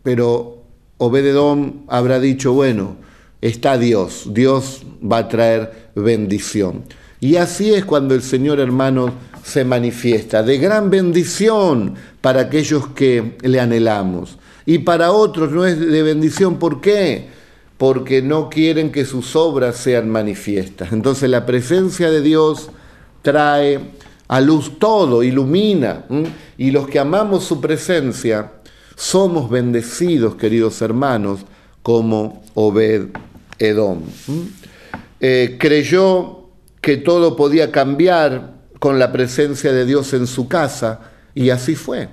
pero 0.03 0.59
Obededón 0.99 1.85
habrá 1.89 2.21
dicho, 2.21 2.53
bueno, 2.53 2.97
está 3.41 3.79
Dios, 3.79 4.29
Dios 4.33 4.83
va 5.03 5.19
a 5.19 5.29
traer 5.29 5.91
bendición. 5.95 6.85
Y 7.21 7.37
así 7.37 7.73
es 7.73 7.87
cuando 7.87 8.15
el 8.15 8.23
Señor, 8.23 8.61
hermano, 8.61 9.15
se 9.45 9.63
manifiesta, 9.63 10.43
de 10.43 10.57
gran 10.57 10.89
bendición 10.89 11.95
para 12.23 12.41
aquellos 12.41 12.89
que 12.89 13.37
le 13.43 13.61
anhelamos. 13.61 14.39
Y 14.65 14.79
para 14.79 15.13
otros 15.13 15.53
no 15.53 15.67
es 15.67 15.79
de 15.79 16.03
bendición, 16.03 16.59
¿por 16.59 16.81
qué? 16.81 17.29
Porque 17.77 18.23
no 18.23 18.49
quieren 18.49 18.91
que 18.91 19.05
sus 19.05 19.37
obras 19.37 19.77
sean 19.77 20.09
manifiestas. 20.09 20.93
Entonces 20.93 21.29
la 21.29 21.45
presencia 21.45 22.11
de 22.11 22.23
Dios 22.23 22.71
trae 23.21 23.81
a 24.29 24.41
luz 24.41 24.79
todo, 24.79 25.23
ilumina. 25.23 26.07
Y 26.57 26.71
los 26.71 26.89
que 26.89 26.99
amamos 26.99 27.45
su 27.45 27.61
presencia 27.61 28.53
somos 28.97 29.51
bendecidos, 29.51 30.37
queridos 30.37 30.81
hermanos, 30.81 31.41
como 31.83 32.43
Obed 32.55 33.09
Edom. 33.59 34.01
Eh, 35.21 35.59
creyó 35.61 36.49
que 36.81 36.97
todo 36.97 37.37
podía 37.37 37.71
cambiar 37.71 38.53
con 38.85 38.99
la 38.99 39.12
presencia 39.12 39.73
de 39.73 39.87
Dios 39.87 40.12
en 40.12 40.26
su 40.26 40.47
casa 40.47 41.00
y 41.35 41.49
así 41.49 41.75
fue. 41.75 42.11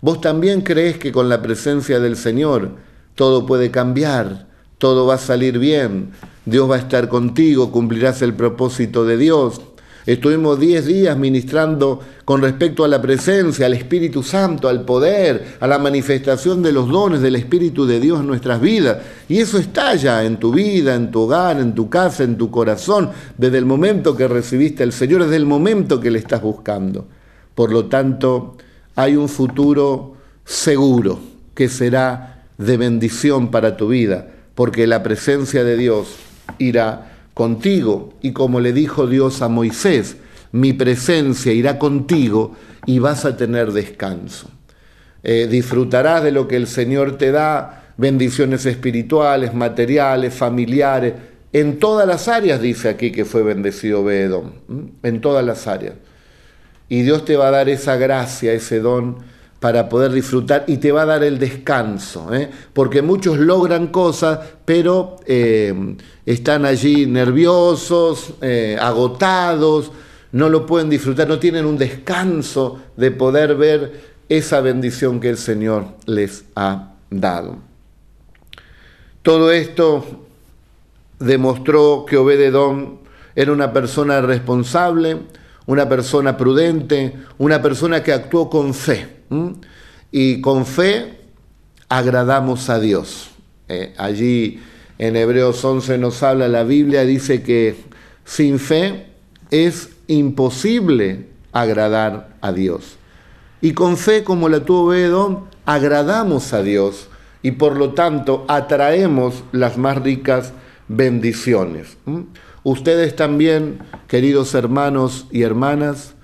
Vos 0.00 0.20
también 0.20 0.62
crees 0.62 0.98
que 0.98 1.12
con 1.12 1.28
la 1.28 1.40
presencia 1.40 2.00
del 2.00 2.16
Señor 2.16 2.72
todo 3.14 3.46
puede 3.46 3.70
cambiar, 3.70 4.48
todo 4.78 5.06
va 5.06 5.14
a 5.14 5.18
salir 5.18 5.60
bien, 5.60 6.10
Dios 6.44 6.68
va 6.68 6.74
a 6.74 6.80
estar 6.80 7.08
contigo, 7.08 7.70
cumplirás 7.70 8.20
el 8.20 8.34
propósito 8.34 9.04
de 9.04 9.16
Dios. 9.16 9.60
Estuvimos 10.04 10.58
10 10.58 10.86
días 10.86 11.16
ministrando 11.16 12.00
con 12.24 12.42
respecto 12.42 12.84
a 12.84 12.88
la 12.88 13.00
presencia, 13.00 13.66
al 13.66 13.74
Espíritu 13.74 14.24
Santo, 14.24 14.68
al 14.68 14.84
poder, 14.84 15.56
a 15.60 15.66
la 15.68 15.78
manifestación 15.78 16.60
de 16.60 16.72
los 16.72 16.88
dones 16.88 17.20
del 17.20 17.36
Espíritu 17.36 17.86
de 17.86 18.00
Dios 18.00 18.20
en 18.20 18.26
nuestras 18.26 18.60
vidas. 18.60 18.98
Y 19.28 19.38
eso 19.38 19.58
está 19.58 19.94
ya 19.94 20.24
en 20.24 20.38
tu 20.38 20.52
vida, 20.52 20.96
en 20.96 21.12
tu 21.12 21.20
hogar, 21.20 21.60
en 21.60 21.74
tu 21.74 21.88
casa, 21.88 22.24
en 22.24 22.36
tu 22.36 22.50
corazón, 22.50 23.10
desde 23.38 23.58
el 23.58 23.64
momento 23.64 24.16
que 24.16 24.26
recibiste 24.26 24.82
al 24.82 24.92
Señor, 24.92 25.22
desde 25.22 25.36
el 25.36 25.46
momento 25.46 26.00
que 26.00 26.10
le 26.10 26.18
estás 26.18 26.42
buscando. 26.42 27.06
Por 27.54 27.70
lo 27.70 27.86
tanto, 27.86 28.56
hay 28.96 29.14
un 29.14 29.28
futuro 29.28 30.16
seguro 30.44 31.20
que 31.54 31.68
será 31.68 32.44
de 32.58 32.76
bendición 32.76 33.52
para 33.52 33.76
tu 33.76 33.88
vida, 33.88 34.26
porque 34.56 34.88
la 34.88 35.02
presencia 35.04 35.62
de 35.62 35.76
Dios 35.76 36.16
irá 36.58 37.11
contigo. 37.34 38.14
Y 38.22 38.32
como 38.32 38.60
le 38.60 38.72
dijo 38.72 39.06
Dios 39.06 39.42
a 39.42 39.48
Moisés, 39.48 40.16
mi 40.52 40.72
presencia 40.72 41.52
irá 41.52 41.78
contigo 41.78 42.56
y 42.86 42.98
vas 42.98 43.24
a 43.24 43.36
tener 43.36 43.72
descanso. 43.72 44.50
Eh, 45.22 45.46
disfrutarás 45.50 46.22
de 46.24 46.32
lo 46.32 46.48
que 46.48 46.56
el 46.56 46.66
Señor 46.66 47.16
te 47.16 47.30
da, 47.30 47.92
bendiciones 47.96 48.66
espirituales, 48.66 49.54
materiales, 49.54 50.34
familiares, 50.34 51.14
en 51.52 51.78
todas 51.78 52.06
las 52.06 52.28
áreas, 52.28 52.60
dice 52.60 52.88
aquí 52.88 53.12
que 53.12 53.24
fue 53.24 53.42
bendecido 53.42 54.02
Bedón, 54.02 54.54
en 55.02 55.20
todas 55.20 55.44
las 55.44 55.66
áreas. 55.66 55.94
Y 56.88 57.02
Dios 57.02 57.24
te 57.24 57.36
va 57.36 57.48
a 57.48 57.50
dar 57.50 57.68
esa 57.68 57.96
gracia, 57.96 58.52
ese 58.52 58.80
don 58.80 59.18
para 59.62 59.88
poder 59.88 60.10
disfrutar 60.10 60.64
y 60.66 60.78
te 60.78 60.90
va 60.90 61.02
a 61.02 61.06
dar 61.06 61.22
el 61.22 61.38
descanso, 61.38 62.34
¿eh? 62.34 62.50
porque 62.72 63.00
muchos 63.00 63.38
logran 63.38 63.86
cosas, 63.86 64.40
pero 64.64 65.18
eh, 65.24 65.94
están 66.26 66.64
allí 66.64 67.06
nerviosos, 67.06 68.34
eh, 68.40 68.76
agotados, 68.80 69.92
no 70.32 70.48
lo 70.48 70.66
pueden 70.66 70.90
disfrutar, 70.90 71.28
no 71.28 71.38
tienen 71.38 71.64
un 71.64 71.78
descanso 71.78 72.80
de 72.96 73.12
poder 73.12 73.54
ver 73.54 74.00
esa 74.28 74.60
bendición 74.62 75.20
que 75.20 75.30
el 75.30 75.36
Señor 75.36 75.86
les 76.06 76.44
ha 76.56 76.94
dado. 77.08 77.58
Todo 79.22 79.52
esto 79.52 80.04
demostró 81.20 82.04
que 82.04 82.16
Obededón 82.16 82.98
era 83.36 83.52
una 83.52 83.72
persona 83.72 84.20
responsable, 84.22 85.18
una 85.66 85.88
persona 85.88 86.36
prudente, 86.36 87.14
una 87.38 87.62
persona 87.62 88.02
que 88.02 88.12
actuó 88.12 88.50
con 88.50 88.74
fe. 88.74 89.21
Y 90.10 90.40
con 90.40 90.66
fe 90.66 91.18
agradamos 91.88 92.68
a 92.68 92.78
Dios. 92.78 93.30
Eh, 93.68 93.94
allí 93.96 94.60
en 94.98 95.16
Hebreos 95.16 95.64
11 95.64 95.98
nos 95.98 96.22
habla 96.22 96.48
la 96.48 96.64
Biblia, 96.64 97.04
dice 97.04 97.42
que 97.42 97.76
sin 98.24 98.58
fe 98.58 99.06
es 99.50 99.90
imposible 100.06 101.26
agradar 101.52 102.36
a 102.40 102.52
Dios. 102.52 102.96
Y 103.60 103.72
con 103.72 103.96
fe, 103.96 104.24
como 104.24 104.48
la 104.48 104.64
tuvo 104.64 104.94
Edom, 104.94 105.44
agradamos 105.64 106.52
a 106.52 106.62
Dios 106.62 107.08
y 107.42 107.52
por 107.52 107.76
lo 107.76 107.92
tanto 107.92 108.44
atraemos 108.48 109.44
las 109.52 109.78
más 109.78 110.02
ricas 110.02 110.52
bendiciones. 110.88 111.96
Ustedes 112.64 113.16
también, 113.16 113.78
queridos 114.08 114.54
hermanos 114.54 115.26
y 115.30 115.42
hermanas, 115.42 116.14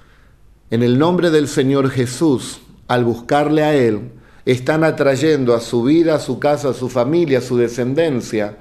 en 0.71 0.83
el 0.83 0.99
nombre 0.99 1.31
del 1.31 1.49
Señor 1.49 1.91
Jesús, 1.91 2.61
al 2.89 3.05
buscarle 3.05 3.63
a 3.63 3.75
Él, 3.75 4.11
están 4.45 4.83
atrayendo 4.83 5.55
a 5.55 5.61
su 5.61 5.83
vida, 5.83 6.15
a 6.15 6.21
su 6.21 6.39
casa, 6.39 6.71
a 6.71 6.75
su 6.75 6.89
familia, 6.89 7.39
a 7.39 7.43
su 7.43 7.59
descendencia, 7.59 8.57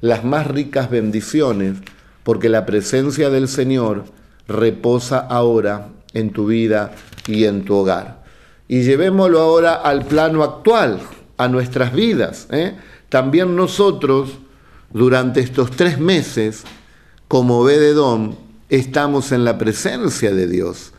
las 0.00 0.24
más 0.24 0.48
ricas 0.48 0.90
bendiciones, 0.90 1.78
porque 2.24 2.48
la 2.48 2.66
presencia 2.66 3.30
del 3.30 3.48
Señor 3.48 4.04
reposa 4.48 5.18
ahora 5.18 5.88
en 6.12 6.30
tu 6.30 6.46
vida 6.46 6.92
y 7.26 7.44
en 7.44 7.64
tu 7.64 7.76
hogar. 7.76 8.24
Y 8.66 8.82
llevémoslo 8.82 9.40
ahora 9.40 9.74
al 9.74 10.04
plano 10.04 10.42
actual, 10.42 11.00
a 11.36 11.48
nuestras 11.48 11.92
vidas. 11.92 12.48
¿eh? 12.50 12.74
También 13.08 13.56
nosotros, 13.56 14.30
durante 14.92 15.40
estos 15.40 15.70
tres 15.70 15.98
meses, 15.98 16.64
como 17.28 17.62
Bededón, 17.62 18.36
estamos 18.68 19.32
en 19.32 19.44
la 19.44 19.56
presencia 19.56 20.34
de 20.34 20.48
Dios. 20.48 20.92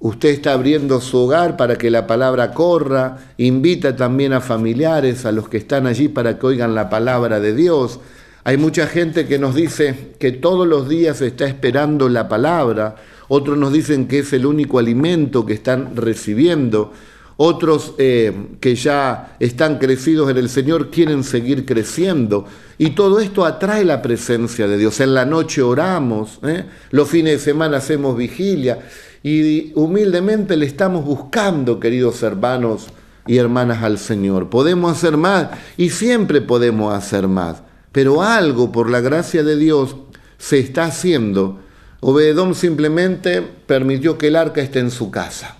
Usted 0.00 0.28
está 0.28 0.52
abriendo 0.52 1.00
su 1.00 1.16
hogar 1.18 1.56
para 1.56 1.76
que 1.76 1.90
la 1.90 2.06
palabra 2.06 2.52
corra, 2.52 3.16
invita 3.38 3.96
también 3.96 4.32
a 4.32 4.40
familiares, 4.40 5.24
a 5.24 5.32
los 5.32 5.48
que 5.48 5.56
están 5.56 5.86
allí 5.86 6.08
para 6.08 6.38
que 6.38 6.46
oigan 6.46 6.74
la 6.74 6.90
palabra 6.90 7.40
de 7.40 7.54
Dios. 7.54 8.00
Hay 8.42 8.58
mucha 8.58 8.86
gente 8.86 9.26
que 9.26 9.38
nos 9.38 9.54
dice 9.54 10.12
que 10.18 10.30
todos 10.30 10.68
los 10.68 10.88
días 10.88 11.22
está 11.22 11.46
esperando 11.46 12.10
la 12.10 12.28
palabra, 12.28 12.96
otros 13.28 13.56
nos 13.56 13.72
dicen 13.72 14.06
que 14.06 14.18
es 14.18 14.32
el 14.34 14.44
único 14.44 14.78
alimento 14.78 15.46
que 15.46 15.54
están 15.54 15.96
recibiendo, 15.96 16.92
otros 17.38 17.94
eh, 17.96 18.32
que 18.60 18.74
ya 18.74 19.36
están 19.40 19.78
crecidos 19.78 20.30
en 20.30 20.36
el 20.36 20.50
Señor 20.50 20.90
quieren 20.90 21.24
seguir 21.24 21.64
creciendo. 21.64 22.44
Y 22.76 22.90
todo 22.90 23.20
esto 23.20 23.46
atrae 23.46 23.84
la 23.84 24.02
presencia 24.02 24.68
de 24.68 24.76
Dios. 24.76 25.00
En 25.00 25.14
la 25.14 25.24
noche 25.24 25.62
oramos, 25.62 26.38
¿eh? 26.42 26.64
los 26.90 27.08
fines 27.08 27.32
de 27.32 27.38
semana 27.38 27.78
hacemos 27.78 28.16
vigilia 28.16 28.80
y 29.24 29.72
humildemente 29.74 30.54
le 30.54 30.66
estamos 30.66 31.02
buscando, 31.02 31.80
queridos 31.80 32.22
hermanos 32.22 32.88
y 33.26 33.38
hermanas, 33.38 33.82
al 33.82 33.96
Señor. 33.96 34.50
Podemos 34.50 34.92
hacer 34.92 35.16
más 35.16 35.48
y 35.78 35.88
siempre 35.88 36.42
podemos 36.42 36.94
hacer 36.94 37.26
más, 37.26 37.62
pero 37.90 38.22
algo 38.22 38.70
por 38.70 38.90
la 38.90 39.00
gracia 39.00 39.42
de 39.42 39.56
Dios 39.56 39.96
se 40.36 40.58
está 40.58 40.84
haciendo. 40.84 41.58
Obededón 42.00 42.54
simplemente 42.54 43.40
permitió 43.40 44.18
que 44.18 44.26
el 44.26 44.36
arca 44.36 44.60
esté 44.60 44.80
en 44.80 44.90
su 44.90 45.10
casa 45.10 45.56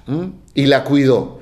y 0.53 0.67
la 0.67 0.85
cuidó. 0.85 1.41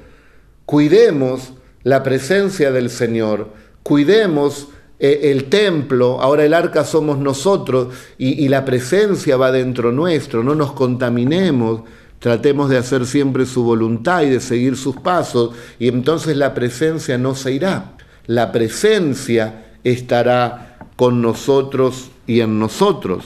Cuidemos 0.65 1.55
la 1.83 2.05
presencia 2.05 2.71
del 2.71 2.89
Señor, 2.89 3.49
cuidemos 3.83 4.69
eh, 5.01 5.33
el 5.33 5.47
templo, 5.47 6.21
ahora 6.21 6.45
el 6.45 6.55
arca 6.55 6.85
somos 6.85 7.19
nosotros 7.19 7.93
y, 8.17 8.45
y 8.45 8.49
la 8.49 8.65
presencia 8.65 9.37
va 9.37 9.51
dentro 9.51 9.91
nuestro, 9.91 10.45
no 10.45 10.55
nos 10.55 10.73
contaminemos, 10.73 11.83
Tratemos 12.23 12.71
de 12.71 12.79
hacer 12.79 13.05
siempre 13.05 13.47
su 13.47 13.65
voluntad 13.65 14.23
y 14.23 14.31
de 14.31 14.39
seguir 14.39 14.77
sus 14.77 14.95
pasos 14.95 15.57
y 15.81 15.89
entonces 15.89 16.37
la 16.37 16.55
presencia 16.55 17.19
no 17.19 17.35
se 17.35 17.51
irá. 17.51 17.97
La 18.27 18.53
presencia 18.53 19.75
estará 19.83 20.79
con 20.95 21.21
nosotros 21.21 22.13
y 22.29 22.39
en 22.39 22.61
nosotros. 22.61 23.25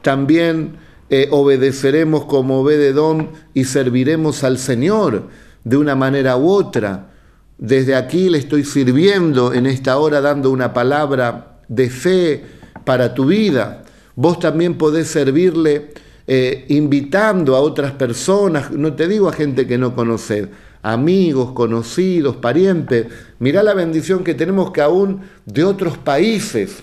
También 0.00 0.78
eh, 1.10 1.28
obedeceremos 1.32 2.24
como 2.24 2.60
obededón 2.60 3.28
y 3.52 3.64
serviremos 3.64 4.42
al 4.42 4.56
Señor 4.56 5.28
de 5.64 5.76
una 5.76 5.94
manera 5.94 6.38
u 6.38 6.48
otra. 6.48 7.10
Desde 7.58 7.94
aquí 7.94 8.30
le 8.30 8.38
estoy 8.38 8.64
sirviendo 8.64 9.52
en 9.52 9.66
esta 9.66 9.98
hora 9.98 10.22
dando 10.22 10.50
una 10.50 10.72
palabra 10.72 11.58
de 11.68 11.90
fe 11.90 12.42
para 12.86 13.12
tu 13.12 13.26
vida. 13.26 13.84
Vos 14.16 14.38
también 14.38 14.78
podés 14.78 15.08
servirle 15.08 15.92
eh, 16.26 16.64
invitando 16.68 17.54
a 17.54 17.60
otras 17.60 17.92
personas, 17.92 18.70
no 18.70 18.94
te 18.94 19.08
digo 19.08 19.28
a 19.28 19.32
gente 19.32 19.66
que 19.66 19.76
no 19.76 19.94
conoces, 19.94 20.48
amigos, 20.84 21.52
conocidos, 21.52 22.36
parientes. 22.36 23.06
Mirá 23.38 23.62
la 23.62 23.72
bendición 23.72 24.22
que 24.22 24.34
tenemos 24.34 24.70
que 24.70 24.82
aún 24.82 25.22
de 25.46 25.64
otros 25.64 25.96
países, 25.96 26.82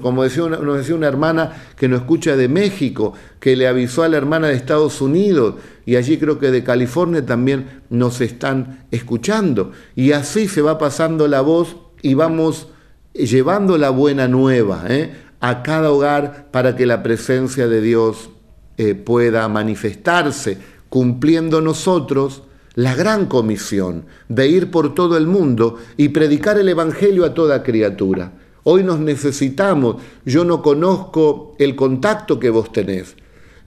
como 0.00 0.22
decía 0.22 0.44
nos 0.48 0.78
decía 0.78 0.94
una 0.94 1.08
hermana 1.08 1.52
que 1.76 1.88
nos 1.88 2.00
escucha 2.00 2.36
de 2.36 2.48
México, 2.48 3.12
que 3.40 3.56
le 3.56 3.66
avisó 3.66 4.04
a 4.04 4.08
la 4.08 4.16
hermana 4.16 4.48
de 4.48 4.54
Estados 4.54 5.00
Unidos, 5.00 5.56
y 5.84 5.96
allí 5.96 6.16
creo 6.18 6.38
que 6.38 6.50
de 6.52 6.62
California 6.62 7.26
también 7.26 7.82
nos 7.90 8.20
están 8.20 8.84
escuchando. 8.90 9.72
Y 9.96 10.12
así 10.12 10.48
se 10.48 10.62
va 10.62 10.78
pasando 10.78 11.26
la 11.26 11.40
voz 11.40 11.76
y 12.02 12.14
vamos 12.14 12.68
llevando 13.14 13.78
la 13.78 13.90
buena 13.90 14.28
nueva 14.28 14.84
¿eh? 14.88 15.12
a 15.40 15.62
cada 15.62 15.90
hogar 15.90 16.48
para 16.50 16.76
que 16.76 16.86
la 16.86 17.02
presencia 17.02 17.66
de 17.68 17.80
Dios 17.80 18.30
eh, 18.76 18.94
pueda 18.94 19.48
manifestarse, 19.48 20.58
cumpliendo 20.88 21.60
nosotros 21.60 22.42
la 22.74 22.94
gran 22.94 23.26
comisión 23.26 24.04
de 24.28 24.48
ir 24.48 24.70
por 24.70 24.94
todo 24.94 25.16
el 25.16 25.26
mundo 25.26 25.76
y 25.96 26.08
predicar 26.08 26.58
el 26.58 26.68
Evangelio 26.68 27.24
a 27.24 27.34
toda 27.34 27.62
criatura. 27.62 28.32
Hoy 28.64 28.82
nos 28.82 28.98
necesitamos, 28.98 29.96
yo 30.24 30.44
no 30.44 30.62
conozco 30.62 31.54
el 31.58 31.76
contacto 31.76 32.40
que 32.40 32.50
vos 32.50 32.72
tenés, 32.72 33.14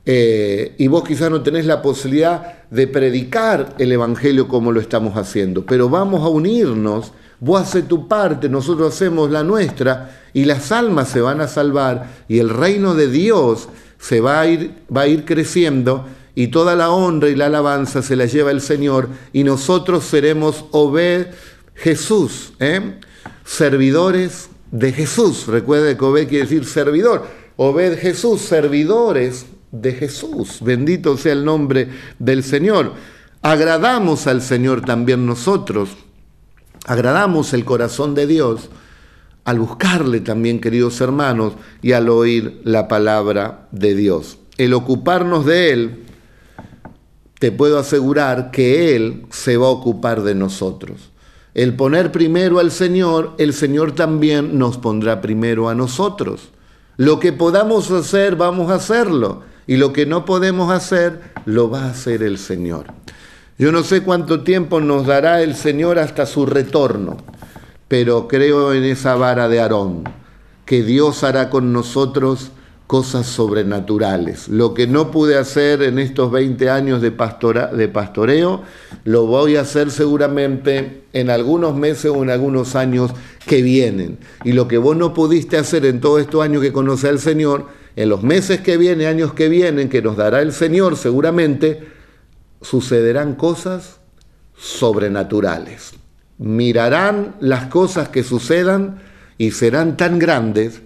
eh, 0.05 0.73
y 0.77 0.87
vos 0.87 1.03
quizás 1.03 1.29
no 1.29 1.41
tenés 1.41 1.65
la 1.65 1.81
posibilidad 1.81 2.65
de 2.71 2.87
predicar 2.87 3.75
el 3.77 3.91
Evangelio 3.91 4.47
como 4.47 4.71
lo 4.71 4.79
estamos 4.79 5.15
haciendo, 5.15 5.65
pero 5.65 5.89
vamos 5.89 6.23
a 6.23 6.29
unirnos, 6.29 7.11
vos 7.39 7.61
haces 7.61 7.87
tu 7.87 8.07
parte, 8.07 8.49
nosotros 8.49 8.93
hacemos 8.93 9.29
la 9.29 9.43
nuestra, 9.43 10.21
y 10.33 10.45
las 10.45 10.71
almas 10.71 11.09
se 11.09 11.21
van 11.21 11.41
a 11.41 11.47
salvar, 11.47 12.09
y 12.27 12.39
el 12.39 12.49
reino 12.49 12.95
de 12.95 13.07
Dios 13.07 13.69
se 13.99 14.21
va 14.21 14.41
a 14.41 14.47
ir, 14.47 14.73
va 14.95 15.01
a 15.01 15.07
ir 15.07 15.25
creciendo, 15.25 16.05
y 16.35 16.47
toda 16.47 16.75
la 16.75 16.91
honra 16.91 17.29
y 17.29 17.35
la 17.35 17.47
alabanza 17.47 18.01
se 18.01 18.15
la 18.15 18.25
lleva 18.25 18.51
el 18.51 18.61
Señor, 18.61 19.09
y 19.33 19.43
nosotros 19.43 20.03
seremos 20.03 20.65
Obed 20.71 21.27
Jesús, 21.73 22.53
¿eh? 22.59 22.99
servidores 23.43 24.49
de 24.71 24.91
Jesús. 24.91 25.47
Recuerde 25.47 25.97
que 25.97 26.05
Obed 26.05 26.27
quiere 26.27 26.43
decir 26.43 26.65
servidor. 26.65 27.25
Obed 27.55 27.97
Jesús, 27.97 28.41
servidores 28.41 29.45
de 29.71 29.93
Jesús. 29.93 30.59
Bendito 30.61 31.17
sea 31.17 31.33
el 31.33 31.45
nombre 31.45 31.89
del 32.19 32.43
Señor. 32.43 32.93
Agradamos 33.41 34.27
al 34.27 34.41
Señor 34.41 34.81
también 34.81 35.25
nosotros. 35.25 35.89
Agradamos 36.85 37.53
el 37.53 37.65
corazón 37.65 38.15
de 38.15 38.27
Dios 38.27 38.69
al 39.47 39.59
buscarle 39.59 40.19
también, 40.19 40.59
queridos 40.59 40.99
hermanos, 40.99 41.53
y 41.81 41.93
al 41.93 42.09
oír 42.09 42.59
la 42.65 42.89
palabra 42.89 43.69
de 43.71 43.95
Dios. 43.95 44.39
El 44.57 44.73
ocuparnos 44.73 45.45
de 45.45 45.71
Él, 45.71 46.03
te 47.39 47.53
puedo 47.53 47.79
asegurar 47.79 48.51
que 48.51 48.93
Él 48.93 49.25
se 49.29 49.55
va 49.55 49.67
a 49.67 49.69
ocupar 49.69 50.23
de 50.23 50.35
nosotros. 50.35 51.11
El 51.53 51.75
poner 51.75 52.11
primero 52.11 52.59
al 52.59 52.71
Señor, 52.71 53.35
el 53.37 53.53
Señor 53.53 53.93
también 53.93 54.59
nos 54.59 54.77
pondrá 54.77 55.21
primero 55.21 55.69
a 55.69 55.75
nosotros. 55.75 56.49
Lo 56.97 57.21
que 57.21 57.31
podamos 57.31 57.89
hacer, 57.89 58.35
vamos 58.35 58.69
a 58.69 58.75
hacerlo. 58.75 59.43
Y 59.65 59.77
lo 59.77 59.93
que 59.93 60.05
no 60.05 60.25
podemos 60.25 60.73
hacer, 60.73 61.21
lo 61.45 61.69
va 61.69 61.85
a 61.85 61.91
hacer 61.91 62.21
el 62.21 62.37
Señor. 62.37 62.87
Yo 63.57 63.71
no 63.71 63.83
sé 63.83 64.03
cuánto 64.03 64.43
tiempo 64.43 64.81
nos 64.81 65.07
dará 65.07 65.41
el 65.41 65.55
Señor 65.55 65.99
hasta 65.99 66.25
su 66.25 66.45
retorno, 66.45 67.15
pero 67.87 68.27
creo 68.27 68.73
en 68.73 68.83
esa 68.83 69.15
vara 69.15 69.47
de 69.47 69.59
Aarón, 69.59 70.03
que 70.65 70.83
Dios 70.83 71.23
hará 71.23 71.49
con 71.49 71.71
nosotros 71.71 72.51
cosas 72.87 73.27
sobrenaturales. 73.27 74.47
Lo 74.47 74.73
que 74.73 74.87
no 74.87 75.11
pude 75.11 75.37
hacer 75.37 75.83
en 75.83 75.99
estos 75.99 76.31
20 76.31 76.69
años 76.69 77.01
de, 77.01 77.11
de 77.11 77.87
pastoreo, 77.89 78.61
lo 79.03 79.25
voy 79.25 79.57
a 79.57 79.61
hacer 79.61 79.91
seguramente 79.91 81.03
en 81.11 81.29
algunos 81.29 81.75
meses 81.75 82.11
o 82.13 82.23
en 82.23 82.29
algunos 82.29 82.75
años 82.75 83.11
que 83.45 83.61
vienen. 83.61 84.17
Y 84.45 84.53
lo 84.53 84.67
que 84.69 84.77
vos 84.77 84.95
no 84.95 85.13
pudiste 85.13 85.57
hacer 85.57 85.85
en 85.85 85.99
todos 85.99 86.21
estos 86.21 86.41
años 86.41 86.61
que 86.61 86.71
conoce 86.71 87.09
al 87.09 87.19
Señor, 87.19 87.65
en 87.97 88.09
los 88.09 88.23
meses 88.23 88.61
que 88.61 88.77
vienen, 88.77 89.07
años 89.07 89.33
que 89.33 89.49
vienen, 89.49 89.89
que 89.89 90.01
nos 90.01 90.15
dará 90.15 90.41
el 90.41 90.53
Señor 90.53 90.95
seguramente, 90.95 91.87
sucederán 92.61 93.35
cosas 93.35 93.99
sobrenaturales. 94.57 95.93
Mirarán 96.37 97.35
las 97.39 97.65
cosas 97.65 98.09
que 98.09 98.23
sucedan 98.23 98.99
y 99.37 99.51
serán 99.51 99.97
tan 99.97 100.19
grandes 100.19 100.81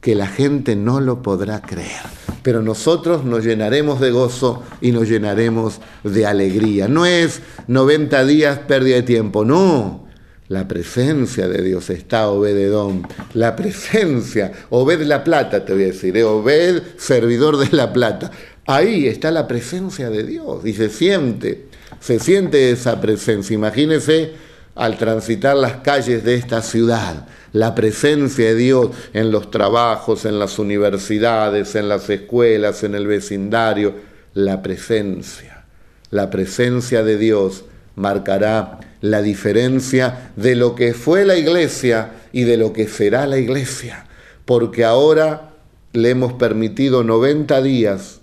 que 0.00 0.14
la 0.14 0.26
gente 0.26 0.76
no 0.76 1.00
lo 1.00 1.22
podrá 1.22 1.60
creer. 1.60 2.02
Pero 2.42 2.62
nosotros 2.62 3.24
nos 3.24 3.44
llenaremos 3.44 4.00
de 4.00 4.10
gozo 4.10 4.62
y 4.80 4.92
nos 4.92 5.08
llenaremos 5.08 5.80
de 6.04 6.26
alegría. 6.26 6.88
No 6.88 7.04
es 7.04 7.42
90 7.66 8.24
días 8.24 8.58
pérdida 8.60 8.96
de 8.96 9.02
tiempo, 9.02 9.44
no. 9.44 10.08
La 10.48 10.66
presencia 10.66 11.46
de 11.48 11.62
Dios 11.62 11.90
está, 11.90 12.28
Obededón. 12.28 13.06
La 13.34 13.54
presencia, 13.54 14.50
Obed 14.70 15.02
la 15.02 15.22
plata, 15.22 15.64
te 15.64 15.74
voy 15.74 15.84
a 15.84 15.86
decir, 15.86 16.16
¿eh? 16.16 16.24
Obed, 16.24 16.82
servidor 16.96 17.56
de 17.56 17.68
la 17.76 17.92
plata. 17.92 18.32
Ahí 18.66 19.06
está 19.06 19.30
la 19.30 19.46
presencia 19.46 20.10
de 20.10 20.24
Dios 20.24 20.64
y 20.64 20.72
se 20.72 20.88
siente, 20.88 21.66
se 22.00 22.18
siente 22.18 22.70
esa 22.70 23.00
presencia. 23.00 23.54
Imagínese 23.54 24.32
al 24.74 24.98
transitar 24.98 25.56
las 25.56 25.74
calles 25.78 26.24
de 26.24 26.34
esta 26.34 26.62
ciudad 26.62 27.26
la 27.52 27.74
presencia 27.74 28.46
de 28.46 28.54
Dios 28.54 28.90
en 29.12 29.30
los 29.30 29.50
trabajos, 29.50 30.24
en 30.24 30.38
las 30.38 30.58
universidades, 30.58 31.74
en 31.74 31.88
las 31.88 32.08
escuelas, 32.08 32.84
en 32.84 32.94
el 32.94 33.06
vecindario, 33.06 33.94
la 34.34 34.62
presencia, 34.62 35.64
la 36.10 36.30
presencia 36.30 37.02
de 37.02 37.18
Dios 37.18 37.64
marcará 37.96 38.78
la 39.00 39.22
diferencia 39.22 40.30
de 40.36 40.54
lo 40.54 40.74
que 40.74 40.94
fue 40.94 41.24
la 41.24 41.36
iglesia 41.36 42.12
y 42.32 42.44
de 42.44 42.56
lo 42.56 42.72
que 42.72 42.86
será 42.86 43.26
la 43.26 43.38
iglesia, 43.38 44.06
porque 44.44 44.84
ahora 44.84 45.50
le 45.92 46.10
hemos 46.10 46.34
permitido 46.34 47.02
90 47.02 47.62
días 47.62 48.20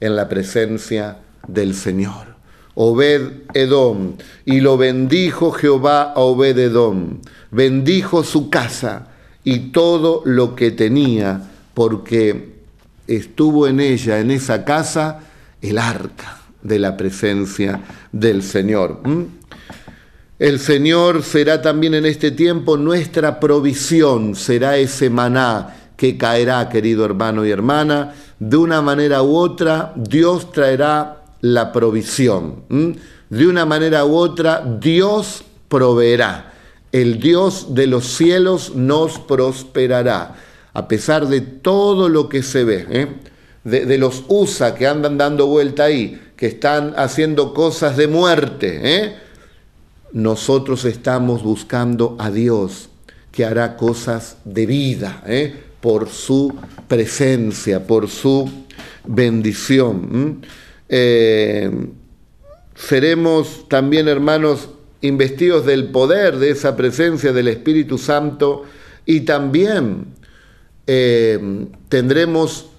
en 0.00 0.16
la 0.16 0.28
presencia 0.28 1.18
del 1.46 1.74
Señor. 1.74 2.33
Obed 2.74 3.42
Edom, 3.54 4.14
y 4.44 4.60
lo 4.60 4.76
bendijo 4.76 5.52
Jehová 5.52 6.12
a 6.14 6.20
Obed 6.20 6.58
Edom, 6.58 7.20
bendijo 7.50 8.24
su 8.24 8.50
casa 8.50 9.08
y 9.44 9.70
todo 9.70 10.22
lo 10.24 10.56
que 10.56 10.70
tenía, 10.70 11.42
porque 11.72 12.54
estuvo 13.06 13.68
en 13.68 13.80
ella, 13.80 14.18
en 14.18 14.30
esa 14.30 14.64
casa, 14.64 15.20
el 15.62 15.78
arca 15.78 16.40
de 16.62 16.78
la 16.78 16.96
presencia 16.96 17.80
del 18.10 18.42
Señor. 18.42 19.00
El 20.38 20.58
Señor 20.58 21.22
será 21.22 21.62
también 21.62 21.94
en 21.94 22.06
este 22.06 22.32
tiempo 22.32 22.76
nuestra 22.76 23.38
provisión, 23.38 24.34
será 24.34 24.76
ese 24.78 25.10
maná 25.10 25.76
que 25.96 26.16
caerá, 26.16 26.68
querido 26.68 27.04
hermano 27.04 27.46
y 27.46 27.50
hermana, 27.50 28.14
de 28.40 28.56
una 28.56 28.82
manera 28.82 29.22
u 29.22 29.36
otra, 29.36 29.92
Dios 29.94 30.50
traerá 30.50 31.23
la 31.44 31.72
provisión. 31.72 32.64
De 33.28 33.46
una 33.46 33.66
manera 33.66 34.06
u 34.06 34.16
otra, 34.16 34.64
Dios 34.80 35.44
proveerá. 35.68 36.54
El 36.90 37.20
Dios 37.20 37.74
de 37.74 37.86
los 37.86 38.06
cielos 38.06 38.74
nos 38.74 39.18
prosperará, 39.18 40.36
a 40.72 40.88
pesar 40.88 41.28
de 41.28 41.42
todo 41.42 42.08
lo 42.08 42.30
que 42.30 42.42
se 42.42 42.64
ve, 42.64 42.86
¿eh? 42.88 43.08
de, 43.62 43.98
los 43.98 44.24
USA 44.28 44.74
que 44.74 44.86
andan 44.86 45.18
dando 45.18 45.46
vuelta 45.46 45.84
ahí, 45.84 46.18
que 46.34 46.46
están 46.46 46.94
haciendo 46.96 47.52
cosas 47.52 47.98
de 47.98 48.06
muerte. 48.06 48.80
¿eh? 48.82 49.16
Nosotros 50.12 50.86
estamos 50.86 51.42
buscando 51.42 52.16
a 52.18 52.30
Dios 52.30 52.88
que 53.32 53.44
hará 53.44 53.76
cosas 53.76 54.38
de 54.46 54.64
vida, 54.64 55.22
¿eh? 55.26 55.54
por 55.82 56.08
su 56.08 56.54
presencia, 56.88 57.86
por 57.86 58.08
su 58.08 58.50
bendición. 59.04 60.40
Eh, 60.88 61.70
seremos 62.74 63.68
también, 63.68 64.08
hermanos, 64.08 64.68
investidos 65.00 65.66
del 65.66 65.90
poder 65.90 66.38
de 66.38 66.50
esa 66.50 66.76
presencia 66.76 67.32
del 67.32 67.48
Espíritu 67.48 67.98
Santo 67.98 68.64
y 69.04 69.20
también 69.20 70.06
eh, 70.86 71.66
tendremos 71.88 72.70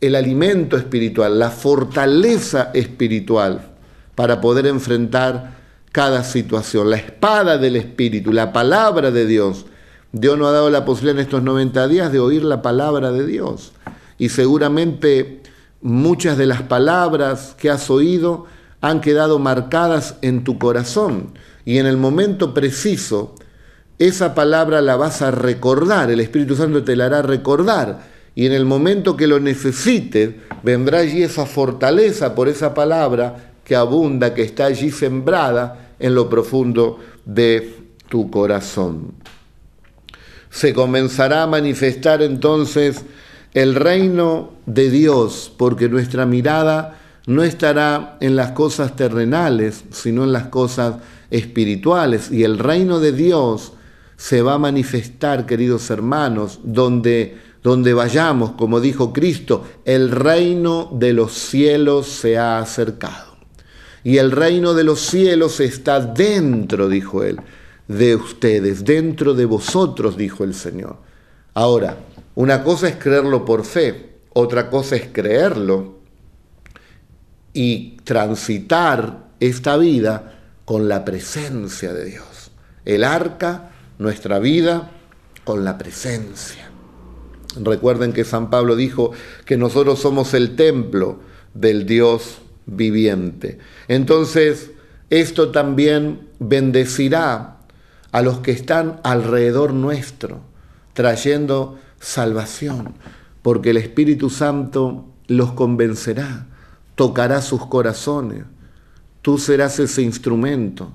el 0.00 0.14
alimento 0.14 0.76
espiritual, 0.76 1.38
la 1.38 1.50
fortaleza 1.50 2.70
espiritual 2.74 3.72
para 4.14 4.40
poder 4.40 4.66
enfrentar 4.66 5.58
cada 5.92 6.24
situación. 6.24 6.90
La 6.90 6.96
espada 6.96 7.58
del 7.58 7.76
Espíritu, 7.76 8.32
la 8.32 8.52
palabra 8.52 9.10
de 9.10 9.26
Dios. 9.26 9.66
Dios 10.12 10.38
nos 10.38 10.48
ha 10.48 10.52
dado 10.52 10.70
la 10.70 10.84
posibilidad 10.84 11.20
en 11.20 11.24
estos 11.24 11.42
90 11.42 11.88
días 11.88 12.12
de 12.12 12.18
oír 12.18 12.44
la 12.44 12.62
palabra 12.62 13.12
de 13.12 13.26
Dios. 13.26 13.72
Y 14.18 14.28
seguramente 14.28 15.42
Muchas 15.84 16.38
de 16.38 16.46
las 16.46 16.62
palabras 16.62 17.54
que 17.58 17.68
has 17.68 17.90
oído 17.90 18.46
han 18.80 19.02
quedado 19.02 19.38
marcadas 19.38 20.16
en 20.22 20.42
tu 20.42 20.58
corazón 20.58 21.34
y 21.66 21.76
en 21.76 21.84
el 21.84 21.98
momento 21.98 22.54
preciso 22.54 23.34
esa 23.98 24.34
palabra 24.34 24.80
la 24.80 24.96
vas 24.96 25.20
a 25.20 25.30
recordar, 25.30 26.10
el 26.10 26.20
Espíritu 26.20 26.56
Santo 26.56 26.82
te 26.84 26.96
la 26.96 27.04
hará 27.04 27.20
recordar 27.20 28.00
y 28.34 28.46
en 28.46 28.52
el 28.52 28.64
momento 28.64 29.14
que 29.14 29.26
lo 29.26 29.40
necesites 29.40 30.36
vendrá 30.62 31.00
allí 31.00 31.22
esa 31.22 31.44
fortaleza 31.44 32.34
por 32.34 32.48
esa 32.48 32.72
palabra 32.72 33.52
que 33.62 33.76
abunda, 33.76 34.32
que 34.32 34.40
está 34.40 34.64
allí 34.64 34.90
sembrada 34.90 35.90
en 35.98 36.14
lo 36.14 36.30
profundo 36.30 36.98
de 37.26 37.76
tu 38.08 38.30
corazón. 38.30 39.12
Se 40.48 40.72
comenzará 40.72 41.42
a 41.42 41.46
manifestar 41.46 42.22
entonces 42.22 43.04
el 43.54 43.76
reino 43.76 44.50
de 44.66 44.90
Dios, 44.90 45.52
porque 45.56 45.88
nuestra 45.88 46.26
mirada 46.26 46.98
no 47.26 47.42
estará 47.44 48.18
en 48.20 48.36
las 48.36 48.50
cosas 48.50 48.96
terrenales, 48.96 49.84
sino 49.90 50.24
en 50.24 50.32
las 50.32 50.48
cosas 50.48 50.96
espirituales. 51.30 52.30
Y 52.30 52.42
el 52.42 52.58
reino 52.58 53.00
de 53.00 53.12
Dios 53.12 53.72
se 54.16 54.42
va 54.42 54.54
a 54.54 54.58
manifestar, 54.58 55.46
queridos 55.46 55.88
hermanos, 55.90 56.60
donde, 56.64 57.38
donde 57.62 57.94
vayamos, 57.94 58.52
como 58.52 58.80
dijo 58.80 59.12
Cristo, 59.12 59.64
el 59.84 60.10
reino 60.10 60.90
de 60.92 61.12
los 61.12 61.32
cielos 61.32 62.08
se 62.08 62.36
ha 62.36 62.58
acercado. 62.58 63.34
Y 64.02 64.18
el 64.18 64.32
reino 64.32 64.74
de 64.74 64.84
los 64.84 65.00
cielos 65.00 65.60
está 65.60 66.00
dentro, 66.00 66.88
dijo 66.88 67.22
él, 67.22 67.40
de 67.88 68.16
ustedes, 68.16 68.84
dentro 68.84 69.32
de 69.32 69.44
vosotros, 69.46 70.16
dijo 70.16 70.44
el 70.44 70.54
Señor. 70.54 70.96
Ahora, 71.54 71.96
una 72.34 72.62
cosa 72.64 72.88
es 72.88 72.96
creerlo 72.96 73.44
por 73.44 73.64
fe, 73.64 74.14
otra 74.32 74.68
cosa 74.70 74.96
es 74.96 75.08
creerlo 75.12 76.00
y 77.52 77.96
transitar 78.04 79.28
esta 79.40 79.76
vida 79.76 80.40
con 80.64 80.88
la 80.88 81.04
presencia 81.04 81.92
de 81.92 82.04
Dios. 82.06 82.50
El 82.84 83.04
arca, 83.04 83.70
nuestra 83.98 84.38
vida, 84.38 84.90
con 85.44 85.64
la 85.64 85.78
presencia. 85.78 86.70
Recuerden 87.56 88.12
que 88.12 88.24
San 88.24 88.50
Pablo 88.50 88.74
dijo 88.74 89.12
que 89.44 89.56
nosotros 89.56 90.00
somos 90.00 90.34
el 90.34 90.56
templo 90.56 91.20
del 91.54 91.86
Dios 91.86 92.38
viviente. 92.66 93.58
Entonces, 93.86 94.72
esto 95.10 95.52
también 95.52 96.28
bendecirá 96.40 97.58
a 98.10 98.22
los 98.22 98.38
que 98.38 98.50
están 98.50 99.00
alrededor 99.04 99.72
nuestro, 99.72 100.40
trayendo 100.94 101.78
salvación, 102.04 102.94
porque 103.40 103.70
el 103.70 103.78
Espíritu 103.78 104.28
Santo 104.28 105.06
los 105.26 105.52
convencerá, 105.52 106.46
tocará 106.94 107.40
sus 107.40 107.66
corazones. 107.66 108.44
Tú 109.22 109.38
serás 109.38 109.78
ese 109.78 110.02
instrumento 110.02 110.92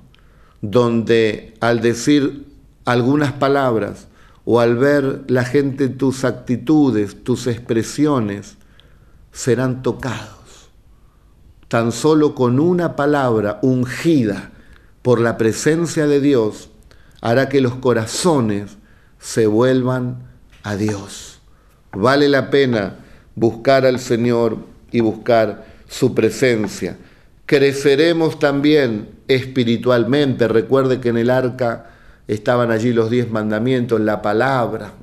donde 0.62 1.56
al 1.62 1.82
decir 1.82 2.46
algunas 2.86 3.34
palabras 3.34 4.08
o 4.46 4.60
al 4.60 4.78
ver 4.78 5.24
la 5.28 5.46
gente 5.46 5.90
tus 5.90 6.24
actitudes, 6.24 7.24
tus 7.24 7.48
expresiones, 7.48 8.58
serán 9.32 9.82
tocados. 9.82 10.70
Tan 11.68 11.92
solo 11.92 12.36
con 12.36 12.60
una 12.60 12.96
palabra 12.96 13.60
ungida 13.64 14.52
por 15.02 15.20
la 15.20 15.38
presencia 15.38 16.06
de 16.06 16.20
Dios 16.20 16.70
hará 17.22 17.50
que 17.50 17.62
los 17.62 17.76
corazones 17.76 18.78
se 19.18 19.48
vuelvan 19.48 20.29
a 20.64 20.76
Dios. 20.76 21.40
Vale 21.92 22.30
la 22.30 22.50
pena 22.50 22.96
buscar 23.36 23.86
al 23.86 24.00
Señor 24.00 24.58
y 24.92 25.00
buscar 25.02 25.66
su 25.88 26.14
presencia. 26.14 26.98
Creceremos 27.46 28.38
también 28.40 29.10
espiritualmente. 29.28 30.48
Recuerde 30.48 31.00
que 31.00 31.10
en 31.10 31.18
el 31.18 31.30
arca 31.30 31.90
estaban 32.28 32.70
allí 32.70 32.94
los 32.94 33.10
diez 33.10 33.32
mandamientos, 33.32 34.00
la 34.00 34.22
palabra, 34.22 34.94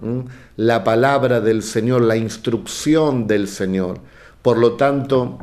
la 0.56 0.84
palabra 0.84 1.40
del 1.40 1.62
Señor, 1.62 2.02
la 2.02 2.16
instrucción 2.16 3.26
del 3.26 3.48
Señor. 3.48 4.00
Por 4.42 4.58
lo 4.58 4.74
tanto, 4.74 5.38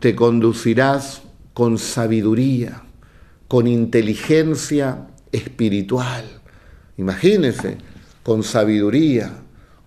te 0.00 0.16
conducirás 0.16 1.22
con 1.54 1.78
sabiduría, 1.78 2.82
con 3.46 3.68
inteligencia 3.68 5.06
espiritual. 5.30 6.24
Imagínese, 6.96 7.78
con 8.22 8.42
sabiduría, 8.42 9.32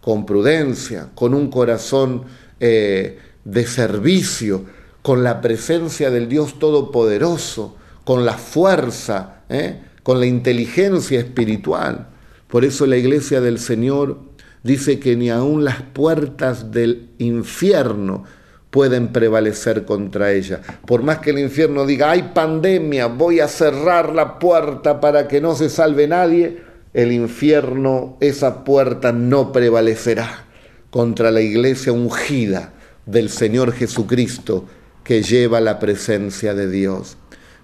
con 0.01 0.25
prudencia, 0.25 1.09
con 1.15 1.33
un 1.33 1.49
corazón 1.49 2.23
eh, 2.59 3.19
de 3.43 3.65
servicio, 3.65 4.65
con 5.01 5.23
la 5.23 5.41
presencia 5.41 6.09
del 6.09 6.29
Dios 6.29 6.59
Todopoderoso, 6.59 7.75
con 8.03 8.25
la 8.25 8.37
fuerza. 8.37 9.43
¿eh? 9.49 9.79
con 10.03 10.19
la 10.19 10.25
inteligencia 10.25 11.19
espiritual. 11.19 12.07
Por 12.47 12.65
eso 12.65 12.85
la 12.85 12.97
iglesia 12.97 13.41
del 13.41 13.57
Señor 13.57 14.19
dice 14.61 14.99
que 14.99 15.15
ni 15.15 15.29
aun 15.29 15.63
las 15.63 15.81
puertas 15.81 16.71
del 16.71 17.09
infierno 17.17 18.25
pueden 18.69 19.11
prevalecer 19.11 19.85
contra 19.85 20.31
ella. 20.31 20.61
Por 20.85 21.03
más 21.03 21.19
que 21.19 21.31
el 21.31 21.39
infierno 21.39 21.85
diga, 21.85 22.11
hay 22.11 22.31
pandemia, 22.33 23.07
voy 23.07 23.39
a 23.39 23.47
cerrar 23.47 24.13
la 24.13 24.39
puerta 24.39 24.99
para 24.99 25.27
que 25.27 25.41
no 25.41 25.55
se 25.55 25.69
salve 25.69 26.07
nadie, 26.07 26.61
el 26.93 27.11
infierno, 27.11 28.17
esa 28.19 28.63
puerta 28.63 29.11
no 29.11 29.51
prevalecerá 29.51 30.45
contra 30.89 31.31
la 31.31 31.41
iglesia 31.41 31.91
ungida 31.91 32.73
del 33.05 33.29
Señor 33.29 33.73
Jesucristo 33.73 34.65
que 35.03 35.23
lleva 35.23 35.59
la 35.59 35.79
presencia 35.79 36.53
de 36.53 36.69
Dios. 36.69 37.17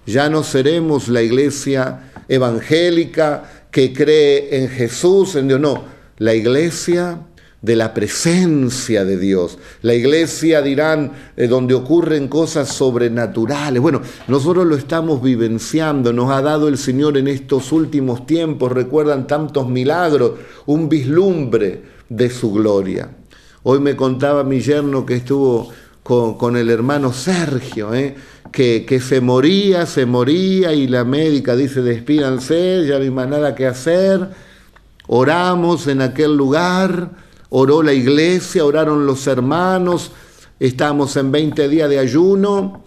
Ya 0.06 0.28
no 0.28 0.42
seremos 0.42 1.08
la 1.08 1.22
iglesia 1.22 2.12
evangélica 2.28 3.68
que 3.70 3.92
cree 3.92 4.56
en 4.58 4.68
Jesús, 4.68 5.36
en 5.36 5.48
Dios, 5.48 5.60
no, 5.60 5.84
la 6.18 6.34
iglesia 6.34 7.20
de 7.62 7.76
la 7.76 7.92
presencia 7.92 9.04
de 9.04 9.18
Dios. 9.18 9.58
La 9.82 9.94
iglesia, 9.94 10.62
dirán, 10.62 11.12
eh, 11.36 11.46
donde 11.46 11.74
ocurren 11.74 12.28
cosas 12.28 12.68
sobrenaturales. 12.68 13.82
Bueno, 13.82 14.00
nosotros 14.28 14.66
lo 14.66 14.76
estamos 14.76 15.22
vivenciando, 15.22 16.12
nos 16.12 16.30
ha 16.30 16.40
dado 16.40 16.68
el 16.68 16.78
Señor 16.78 17.18
en 17.18 17.28
estos 17.28 17.72
últimos 17.72 18.26
tiempos, 18.26 18.72
recuerdan 18.72 19.26
tantos 19.26 19.68
milagros, 19.68 20.32
un 20.66 20.88
vislumbre 20.88 21.82
de 22.08 22.30
su 22.30 22.52
gloria. 22.52 23.10
Hoy 23.62 23.78
me 23.78 23.94
contaba 23.94 24.42
mi 24.42 24.60
yerno 24.60 25.04
que 25.04 25.16
estuvo 25.16 25.70
con, 26.02 26.56
el 26.56 26.70
hermano 26.70 27.12
Sergio, 27.12 27.94
¿eh? 27.94 28.16
que, 28.50 29.00
se 29.00 29.20
moría, 29.20 29.86
se 29.86 30.06
moría 30.06 30.72
y 30.72 30.88
la 30.88 31.04
médica 31.04 31.54
dice 31.54 31.82
despídanse, 31.82 32.86
ya 32.86 32.96
no 32.96 33.04
hay 33.04 33.10
más 33.10 33.28
nada 33.28 33.54
que 33.54 33.66
hacer. 33.66 34.28
Oramos 35.06 35.86
en 35.86 36.00
aquel 36.00 36.36
lugar, 36.36 37.10
oró 37.50 37.82
la 37.82 37.92
iglesia, 37.92 38.64
oraron 38.64 39.06
los 39.06 39.26
hermanos, 39.26 40.12
estábamos 40.58 41.16
en 41.16 41.30
20 41.30 41.68
días 41.68 41.88
de 41.90 41.98
ayuno 41.98 42.82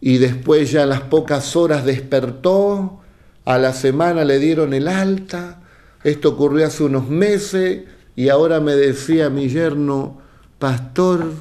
y 0.00 0.18
después 0.18 0.70
ya 0.70 0.84
a 0.84 0.86
las 0.86 1.02
pocas 1.02 1.54
horas 1.56 1.84
despertó, 1.84 3.00
a 3.44 3.58
la 3.58 3.72
semana 3.72 4.24
le 4.24 4.38
dieron 4.38 4.74
el 4.74 4.88
alta, 4.88 5.60
esto 6.02 6.30
ocurrió 6.30 6.66
hace 6.66 6.84
unos 6.84 7.08
meses 7.08 7.84
y 8.16 8.28
ahora 8.28 8.60
me 8.60 8.74
decía 8.74 9.28
mi 9.28 9.48
yerno, 9.48 10.18
pastor, 10.58 11.32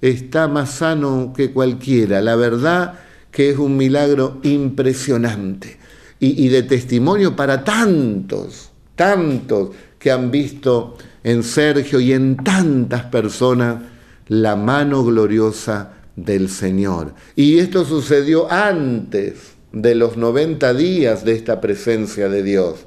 está 0.00 0.48
más 0.48 0.70
sano 0.70 1.32
que 1.36 1.52
cualquiera. 1.52 2.20
La 2.20 2.36
verdad 2.36 3.00
que 3.30 3.50
es 3.50 3.58
un 3.58 3.76
milagro 3.76 4.38
impresionante 4.42 5.78
y, 6.18 6.48
de 6.48 6.62
testimonio 6.62 7.36
para 7.36 7.62
tantos, 7.64 8.70
tantos 8.94 9.70
que 9.98 10.10
han 10.10 10.30
visto 10.30 10.96
en 11.26 11.42
Sergio 11.42 11.98
y 11.98 12.12
en 12.12 12.36
tantas 12.36 13.02
personas 13.06 13.82
la 14.28 14.54
mano 14.54 15.04
gloriosa 15.04 15.94
del 16.14 16.48
Señor. 16.48 17.14
Y 17.34 17.58
esto 17.58 17.84
sucedió 17.84 18.48
antes 18.48 19.54
de 19.72 19.96
los 19.96 20.16
90 20.16 20.72
días 20.74 21.24
de 21.24 21.32
esta 21.32 21.60
presencia 21.60 22.28
de 22.28 22.44
Dios. 22.44 22.86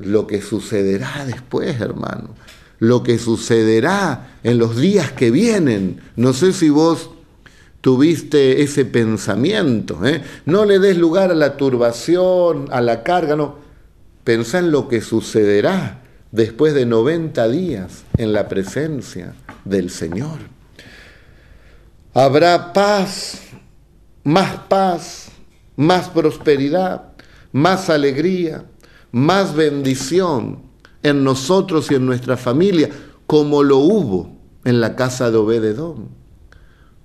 Lo 0.00 0.26
que 0.26 0.42
sucederá 0.42 1.24
después, 1.26 1.80
hermano, 1.80 2.34
lo 2.80 3.04
que 3.04 3.20
sucederá 3.20 4.36
en 4.42 4.58
los 4.58 4.76
días 4.76 5.12
que 5.12 5.30
vienen. 5.30 6.00
No 6.16 6.32
sé 6.32 6.52
si 6.52 6.70
vos 6.70 7.10
tuviste 7.80 8.62
ese 8.62 8.84
pensamiento. 8.84 10.04
¿eh? 10.04 10.24
No 10.44 10.64
le 10.64 10.80
des 10.80 10.98
lugar 10.98 11.30
a 11.30 11.36
la 11.36 11.56
turbación, 11.56 12.66
a 12.72 12.80
la 12.80 13.04
carga, 13.04 13.36
no. 13.36 13.58
Pensá 14.24 14.58
en 14.58 14.72
lo 14.72 14.88
que 14.88 15.00
sucederá 15.00 16.02
después 16.30 16.74
de 16.74 16.86
90 16.86 17.48
días 17.48 18.04
en 18.16 18.32
la 18.32 18.48
presencia 18.48 19.34
del 19.64 19.90
Señor. 19.90 20.38
Habrá 22.14 22.72
paz, 22.72 23.40
más 24.24 24.56
paz, 24.68 25.28
más 25.76 26.08
prosperidad, 26.08 27.12
más 27.52 27.88
alegría, 27.90 28.64
más 29.12 29.54
bendición 29.54 30.62
en 31.02 31.24
nosotros 31.24 31.90
y 31.90 31.94
en 31.94 32.06
nuestra 32.06 32.36
familia, 32.36 32.90
como 33.26 33.62
lo 33.62 33.78
hubo 33.78 34.36
en 34.64 34.80
la 34.80 34.96
casa 34.96 35.30
de 35.30 35.36
Obededón. 35.36 36.08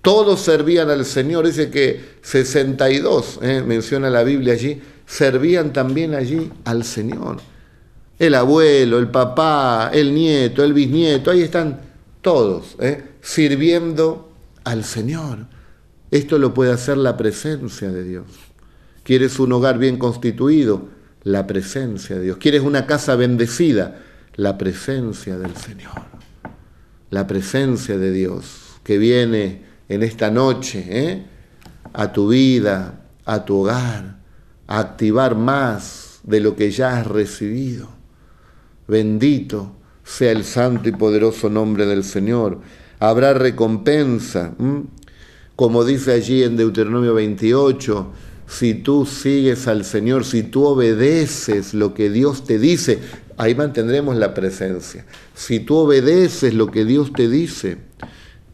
Todos 0.02 0.42
servían 0.42 0.90
al 0.90 1.06
Señor, 1.06 1.46
dice 1.46 1.70
que 1.70 2.18
62, 2.24 3.40
eh, 3.42 3.64
menciona 3.66 4.10
la 4.10 4.24
Biblia 4.24 4.54
allí, 4.54 4.82
servían 5.06 5.72
también 5.72 6.14
allí 6.14 6.52
al 6.66 6.84
Señor. 6.84 7.53
El 8.20 8.36
abuelo, 8.36 9.00
el 9.00 9.10
papá, 9.10 9.90
el 9.94 10.14
nieto, 10.14 10.64
el 10.64 10.74
bisnieto, 10.74 11.32
ahí 11.32 11.42
están 11.42 11.82
todos 12.22 12.76
eh, 12.80 13.04
sirviendo 13.22 14.32
al 14.64 14.84
Señor. 14.84 15.48
Esto 16.12 16.38
lo 16.38 16.54
puede 16.54 16.72
hacer 16.72 16.98
la 16.98 17.18
presencia 17.18 17.92
de 17.92 18.04
Dios. 18.04 18.26
¿Quieres 19.04 19.40
un 19.40 19.52
hogar 19.52 19.78
bien 19.78 19.98
constituido? 19.98 20.88
la 21.24 21.48
presencia 21.48 22.18
de 22.18 22.24
Dios. 22.24 22.38
¿Quieres 22.38 22.62
una 22.62 22.86
casa 22.86 23.16
bendecida? 23.16 24.00
La 24.36 24.58
presencia 24.58 25.38
del 25.38 25.56
Señor. 25.56 26.02
La 27.10 27.28
presencia 27.28 27.98
de 27.98 28.12
Dios 28.12 28.80
que 28.84 28.98
viene 28.98 29.62
en 29.88 30.04
esta 30.04 30.32
noche 30.32 30.86
¿eh? 30.90 31.26
a 31.94 32.12
tu 32.12 32.30
vida, 32.30 33.02
a 33.26 33.46
tu 33.46 33.62
hogar, 33.62 34.18
a 34.68 34.80
activar 34.80 35.36
más 35.36 36.20
de 36.24 36.40
lo 36.40 36.56
que 36.56 36.72
ya 36.72 37.00
has 37.00 37.08
recibido. 37.08 37.90
Bendito 38.88 39.76
sea 40.04 40.32
el 40.32 40.44
santo 40.44 40.90
y 40.90 40.92
poderoso 40.92 41.50
nombre 41.50 41.86
del 41.86 42.04
Señor. 42.04 42.60
Habrá 43.00 43.34
recompensa, 43.34 44.54
como 45.56 45.86
dice 45.86 46.14
allí 46.14 46.44
en 46.44 46.58
Deuteronomio 46.58 47.14
28, 47.14 48.12
si 48.48 48.74
tú 48.76 49.06
sigues 49.06 49.68
al 49.68 49.86
Señor, 49.86 50.26
si 50.26 50.44
tú 50.44 50.66
obedeces 50.66 51.74
lo 51.74 51.94
que 51.94 52.10
Dios 52.10 52.44
te 52.44 52.60
dice, 52.60 53.00
ahí 53.38 53.56
mantendremos 53.56 54.16
la 54.16 54.34
presencia. 54.34 55.06
Si 55.34 55.60
tú 55.60 55.76
obedeces 55.76 56.54
lo 56.54 56.68
que 56.68 56.86
Dios 56.86 57.14
te 57.14 57.30
dice, 57.30 57.78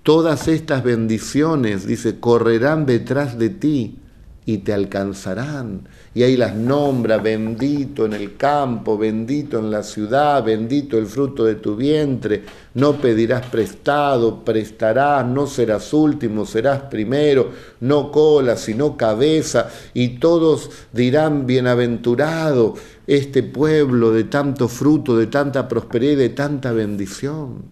Todas 0.04 0.48
estas 0.48 0.84
bendiciones, 0.84 1.86
dice, 1.86 2.20
correrán 2.20 2.86
detrás 2.86 3.38
de 3.38 3.50
ti 3.50 4.00
y 4.46 4.60
te 4.60 4.74
alcanzarán. 4.74 5.88
Y 6.14 6.24
ahí 6.24 6.36
las 6.38 6.56
nombra, 6.56 7.18
bendito 7.18 8.06
en 8.06 8.14
el 8.14 8.36
campo, 8.36 8.98
bendito 8.98 9.60
en 9.60 9.70
la 9.70 9.84
ciudad, 9.84 10.44
bendito 10.44 10.98
el 10.98 11.06
fruto 11.06 11.46
de 11.46 11.56
tu 11.56 11.76
vientre, 11.76 12.44
no 12.74 13.00
pedirás 13.00 13.46
prestado, 13.46 14.44
prestarás, 14.44 15.24
no 15.28 15.46
serás 15.46 15.94
último, 15.94 16.48
serás 16.48 16.82
primero, 16.84 17.52
no 17.82 18.12
cola, 18.12 18.56
sino 18.56 18.98
cabeza, 18.98 19.70
y 19.94 20.20
todos 20.20 20.72
dirán, 20.94 21.46
bienaventurado 21.46 22.74
este 23.06 23.44
pueblo 23.44 24.12
de 24.12 24.24
tanto 24.24 24.68
fruto, 24.68 25.16
de 25.16 25.28
tanta 25.28 25.68
prosperidad 25.68 26.18
de 26.18 26.30
tanta 26.30 26.72
bendición, 26.72 27.66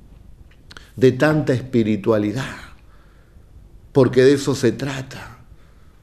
de 0.95 1.11
tanta 1.13 1.53
espiritualidad, 1.53 2.55
porque 3.91 4.23
de 4.23 4.33
eso 4.33 4.53
se 4.53 4.73
trata 4.73 5.36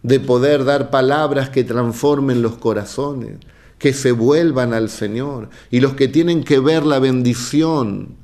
de 0.04 0.20
poder 0.20 0.64
dar 0.64 0.90
palabras 0.90 1.48
que 1.48 1.64
transformen 1.64 2.42
los 2.42 2.56
corazones, 2.56 3.38
que 3.78 3.94
se 3.94 4.12
vuelvan 4.12 4.74
al 4.74 4.90
Señor. 4.90 5.48
Y 5.70 5.80
los 5.80 5.94
que 5.94 6.08
tienen 6.08 6.44
que 6.44 6.60
ver 6.60 6.84
la 6.84 6.98
bendición 6.98 8.16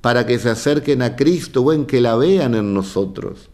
para 0.00 0.26
que 0.26 0.40
se 0.40 0.50
acerquen 0.50 1.00
a 1.00 1.14
Cristo, 1.14 1.62
bueno, 1.62 1.86
que 1.86 2.00
la 2.00 2.16
vean 2.16 2.56
en 2.56 2.74
nosotros. 2.74 3.50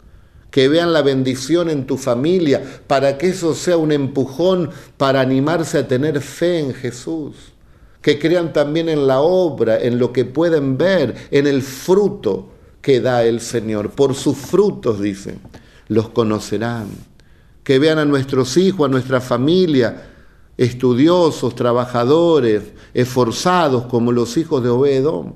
Que 0.51 0.69
vean 0.69 0.95
la 0.95 1.03
bendición 1.03 1.69
en 1.69 1.87
tu 1.87 1.99
familia, 1.99 2.63
para 2.87 3.19
que 3.19 3.29
eso 3.29 3.55
sea 3.55 3.77
un 3.77 3.93
empujón 3.93 4.71
para 4.97 5.21
animarse 5.21 5.77
a 5.77 5.87
tener 5.87 6.23
fe 6.23 6.61
en 6.61 6.73
Jesús. 6.73 7.35
Que 8.01 8.19
crean 8.19 8.55
también 8.55 8.89
en 8.89 9.07
la 9.07 9.21
obra, 9.21 9.79
en 9.79 9.99
lo 9.99 10.11
que 10.11 10.25
pueden 10.25 10.79
ver, 10.79 11.15
en 11.31 11.47
el 11.47 11.61
fruto 11.61 12.49
que 12.81 13.03
da 13.03 13.25
el 13.25 13.43
Señor. 13.43 13.91
Por 13.91 14.15
sus 14.15 14.39
frutos, 14.39 15.03
dicen, 15.03 15.39
los 15.89 16.09
conocerán 16.09 16.89
que 17.65 17.79
vean 17.79 17.99
a 17.99 18.05
nuestros 18.05 18.57
hijos, 18.57 18.87
a 18.87 18.93
nuestra 18.93 19.21
familia, 19.21 20.11
estudiosos, 20.57 21.55
trabajadores, 21.55 22.63
esforzados 22.93 23.87
como 23.87 24.13
los 24.13 24.37
hijos 24.37 24.63
de 24.63 24.69
Obedón. 24.69 25.35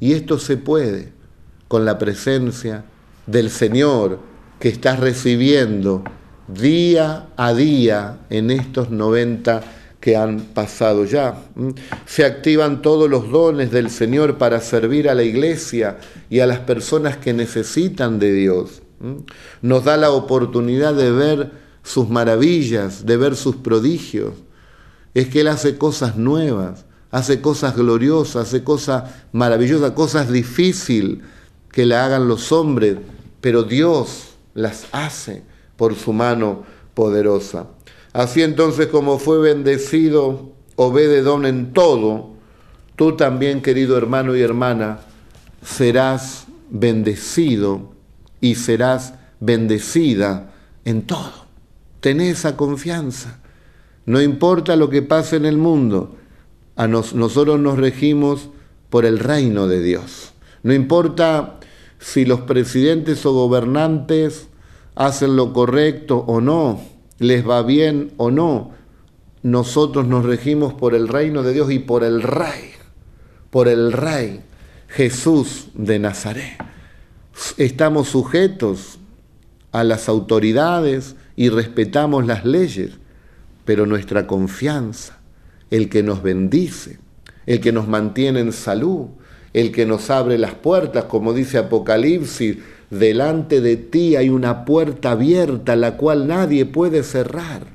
Y 0.00 0.14
esto 0.14 0.38
se 0.38 0.56
puede 0.56 1.12
con 1.68 1.84
la 1.84 1.98
presencia 1.98 2.84
del 3.26 3.50
Señor 3.50 4.18
que 4.58 4.70
estás 4.70 4.98
recibiendo 4.98 6.02
día 6.48 7.28
a 7.36 7.52
día 7.52 8.20
en 8.30 8.50
estos 8.50 8.90
90 8.90 9.62
que 10.00 10.16
han 10.16 10.40
pasado 10.40 11.04
ya. 11.04 11.42
Se 12.06 12.24
activan 12.24 12.80
todos 12.80 13.10
los 13.10 13.30
dones 13.30 13.70
del 13.70 13.90
Señor 13.90 14.38
para 14.38 14.60
servir 14.60 15.08
a 15.08 15.14
la 15.14 15.22
iglesia 15.22 15.98
y 16.30 16.40
a 16.40 16.46
las 16.46 16.60
personas 16.60 17.16
que 17.18 17.34
necesitan 17.34 18.18
de 18.18 18.32
Dios. 18.32 18.82
Nos 19.62 19.84
da 19.84 19.96
la 19.96 20.10
oportunidad 20.10 20.94
de 20.94 21.10
ver 21.10 21.52
sus 21.82 22.08
maravillas, 22.08 23.06
de 23.06 23.16
ver 23.16 23.36
sus 23.36 23.56
prodigios. 23.56 24.34
Es 25.14 25.28
que 25.28 25.40
Él 25.40 25.48
hace 25.48 25.78
cosas 25.78 26.16
nuevas, 26.16 26.84
hace 27.10 27.40
cosas 27.40 27.76
gloriosas, 27.76 28.48
hace 28.48 28.64
cosas 28.64 29.10
maravillosas, 29.32 29.92
cosas 29.92 30.30
difíciles 30.30 31.18
que 31.70 31.86
la 31.86 32.04
hagan 32.04 32.28
los 32.28 32.52
hombres, 32.52 32.96
pero 33.40 33.62
Dios 33.62 34.30
las 34.54 34.86
hace 34.92 35.44
por 35.76 35.94
su 35.94 36.12
mano 36.12 36.64
poderosa. 36.94 37.68
Así 38.12 38.42
entonces 38.42 38.88
como 38.88 39.18
fue 39.18 39.38
bendecido 39.38 40.52
Obededón 40.76 41.44
en 41.44 41.72
todo, 41.72 42.30
tú 42.94 43.16
también, 43.16 43.62
querido 43.62 43.96
hermano 43.96 44.36
y 44.36 44.42
hermana, 44.42 45.00
serás 45.64 46.46
bendecido 46.70 47.97
y 48.40 48.54
serás 48.54 49.14
bendecida 49.40 50.52
en 50.84 51.02
todo. 51.02 51.46
Ten 52.00 52.20
esa 52.20 52.56
confianza. 52.56 53.40
No 54.06 54.20
importa 54.22 54.76
lo 54.76 54.88
que 54.88 55.02
pase 55.02 55.36
en 55.36 55.44
el 55.44 55.58
mundo, 55.58 56.16
a 56.76 56.86
nosotros 56.86 57.58
nos 57.58 57.78
regimos 57.78 58.50
por 58.88 59.04
el 59.04 59.18
reino 59.18 59.66
de 59.66 59.82
Dios. 59.82 60.32
No 60.62 60.72
importa 60.72 61.58
si 61.98 62.24
los 62.24 62.40
presidentes 62.42 63.26
o 63.26 63.32
gobernantes 63.32 64.48
hacen 64.94 65.36
lo 65.36 65.52
correcto 65.52 66.18
o 66.18 66.40
no, 66.40 66.80
les 67.18 67.46
va 67.46 67.62
bien 67.62 68.12
o 68.16 68.30
no, 68.30 68.72
nosotros 69.42 70.06
nos 70.06 70.24
regimos 70.24 70.74
por 70.74 70.94
el 70.94 71.08
reino 71.08 71.42
de 71.42 71.52
Dios 71.52 71.70
y 71.70 71.78
por 71.78 72.04
el 72.04 72.22
rey, 72.22 72.72
por 73.50 73.68
el 73.68 73.92
rey 73.92 74.40
Jesús 74.88 75.68
de 75.74 75.98
Nazaret. 75.98 76.58
Estamos 77.56 78.08
sujetos 78.08 78.98
a 79.70 79.84
las 79.84 80.08
autoridades 80.08 81.14
y 81.36 81.50
respetamos 81.50 82.26
las 82.26 82.44
leyes, 82.44 82.92
pero 83.64 83.86
nuestra 83.86 84.26
confianza, 84.26 85.18
el 85.70 85.88
que 85.88 86.02
nos 86.02 86.22
bendice, 86.22 86.98
el 87.46 87.60
que 87.60 87.70
nos 87.70 87.86
mantiene 87.86 88.40
en 88.40 88.52
salud, 88.52 89.06
el 89.52 89.70
que 89.72 89.86
nos 89.86 90.10
abre 90.10 90.36
las 90.36 90.54
puertas, 90.54 91.04
como 91.04 91.32
dice 91.32 91.58
Apocalipsis, 91.58 92.58
delante 92.90 93.60
de 93.60 93.76
ti 93.76 94.16
hay 94.16 94.30
una 94.30 94.64
puerta 94.64 95.12
abierta 95.12 95.76
la 95.76 95.96
cual 95.96 96.26
nadie 96.26 96.66
puede 96.66 97.02
cerrar. 97.02 97.66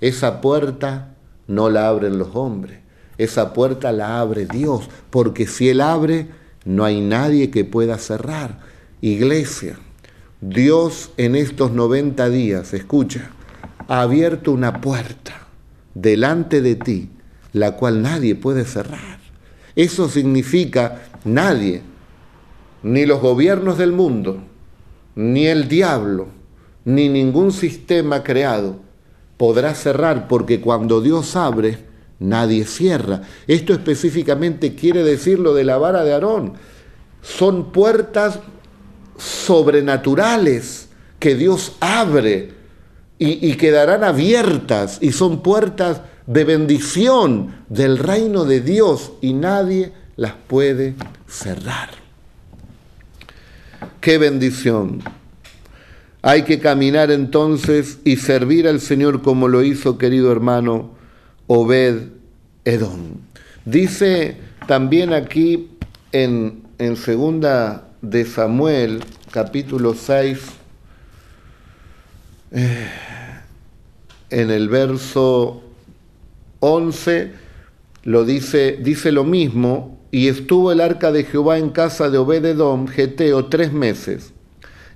Esa 0.00 0.40
puerta 0.40 1.14
no 1.46 1.70
la 1.70 1.88
abren 1.88 2.18
los 2.18 2.34
hombres, 2.34 2.80
esa 3.16 3.54
puerta 3.54 3.92
la 3.92 4.20
abre 4.20 4.46
Dios, 4.46 4.90
porque 5.10 5.46
si 5.46 5.70
Él 5.70 5.80
abre, 5.80 6.26
no 6.64 6.84
hay 6.84 7.00
nadie 7.00 7.50
que 7.50 7.64
pueda 7.64 7.96
cerrar. 7.96 8.75
Iglesia, 9.02 9.78
Dios 10.40 11.10
en 11.18 11.36
estos 11.36 11.72
90 11.72 12.30
días, 12.30 12.72
escucha, 12.72 13.30
ha 13.88 14.00
abierto 14.00 14.52
una 14.52 14.80
puerta 14.80 15.48
delante 15.94 16.62
de 16.62 16.76
ti, 16.76 17.10
la 17.52 17.72
cual 17.76 18.00
nadie 18.00 18.34
puede 18.34 18.64
cerrar. 18.64 19.18
Eso 19.74 20.08
significa 20.08 21.02
nadie, 21.24 21.82
ni 22.82 23.04
los 23.04 23.20
gobiernos 23.20 23.76
del 23.76 23.92
mundo, 23.92 24.42
ni 25.14 25.46
el 25.46 25.68
diablo, 25.68 26.28
ni 26.86 27.10
ningún 27.10 27.52
sistema 27.52 28.22
creado 28.22 28.80
podrá 29.36 29.74
cerrar, 29.74 30.26
porque 30.28 30.62
cuando 30.62 31.02
Dios 31.02 31.36
abre, 31.36 31.78
nadie 32.18 32.64
cierra. 32.64 33.22
Esto 33.46 33.74
específicamente 33.74 34.74
quiere 34.74 35.02
decir 35.02 35.38
lo 35.38 35.52
de 35.52 35.64
la 35.64 35.76
vara 35.76 36.04
de 36.04 36.14
Aarón. 36.14 36.54
Son 37.20 37.72
puertas 37.72 38.40
sobrenaturales 39.18 40.88
que 41.18 41.34
Dios 41.34 41.76
abre 41.80 42.54
y, 43.18 43.54
quedarán 43.54 44.04
abiertas 44.04 44.98
y 45.00 45.12
son 45.12 45.42
puertas 45.42 46.02
de 46.26 46.44
bendición 46.44 47.54
del 47.68 47.98
reino 47.98 48.44
de 48.44 48.60
Dios 48.60 49.12
y 49.22 49.32
nadie 49.32 49.92
las 50.16 50.34
puede 50.46 50.94
cerrar. 51.26 51.90
Qué 54.00 54.18
bendición. 54.18 55.02
Hay 56.20 56.42
que 56.42 56.58
caminar 56.58 57.10
entonces 57.10 57.98
y 58.04 58.16
servir 58.16 58.68
al 58.68 58.80
Señor 58.80 59.22
como 59.22 59.48
lo 59.48 59.62
hizo, 59.62 59.96
querido 59.96 60.30
hermano, 60.30 60.90
Obed 61.46 62.08
Edom. 62.64 63.14
Dice 63.64 64.36
también 64.66 65.12
aquí 65.12 65.70
en, 66.12 66.64
en 66.78 66.96
segunda 66.96 67.85
de 68.10 68.24
Samuel, 68.24 69.02
capítulo 69.32 69.94
6, 69.94 70.38
eh, 72.52 72.88
en 74.30 74.50
el 74.50 74.68
verso 74.68 75.62
11, 76.60 77.32
lo 78.04 78.24
dice, 78.24 78.78
dice 78.80 79.10
lo 79.10 79.24
mismo, 79.24 79.98
y 80.12 80.28
estuvo 80.28 80.70
el 80.70 80.80
arca 80.80 81.10
de 81.10 81.24
Jehová 81.24 81.58
en 81.58 81.70
casa 81.70 82.08
de 82.08 82.18
Obededom, 82.18 82.86
Geteo, 82.86 83.46
tres 83.46 83.72
meses, 83.72 84.32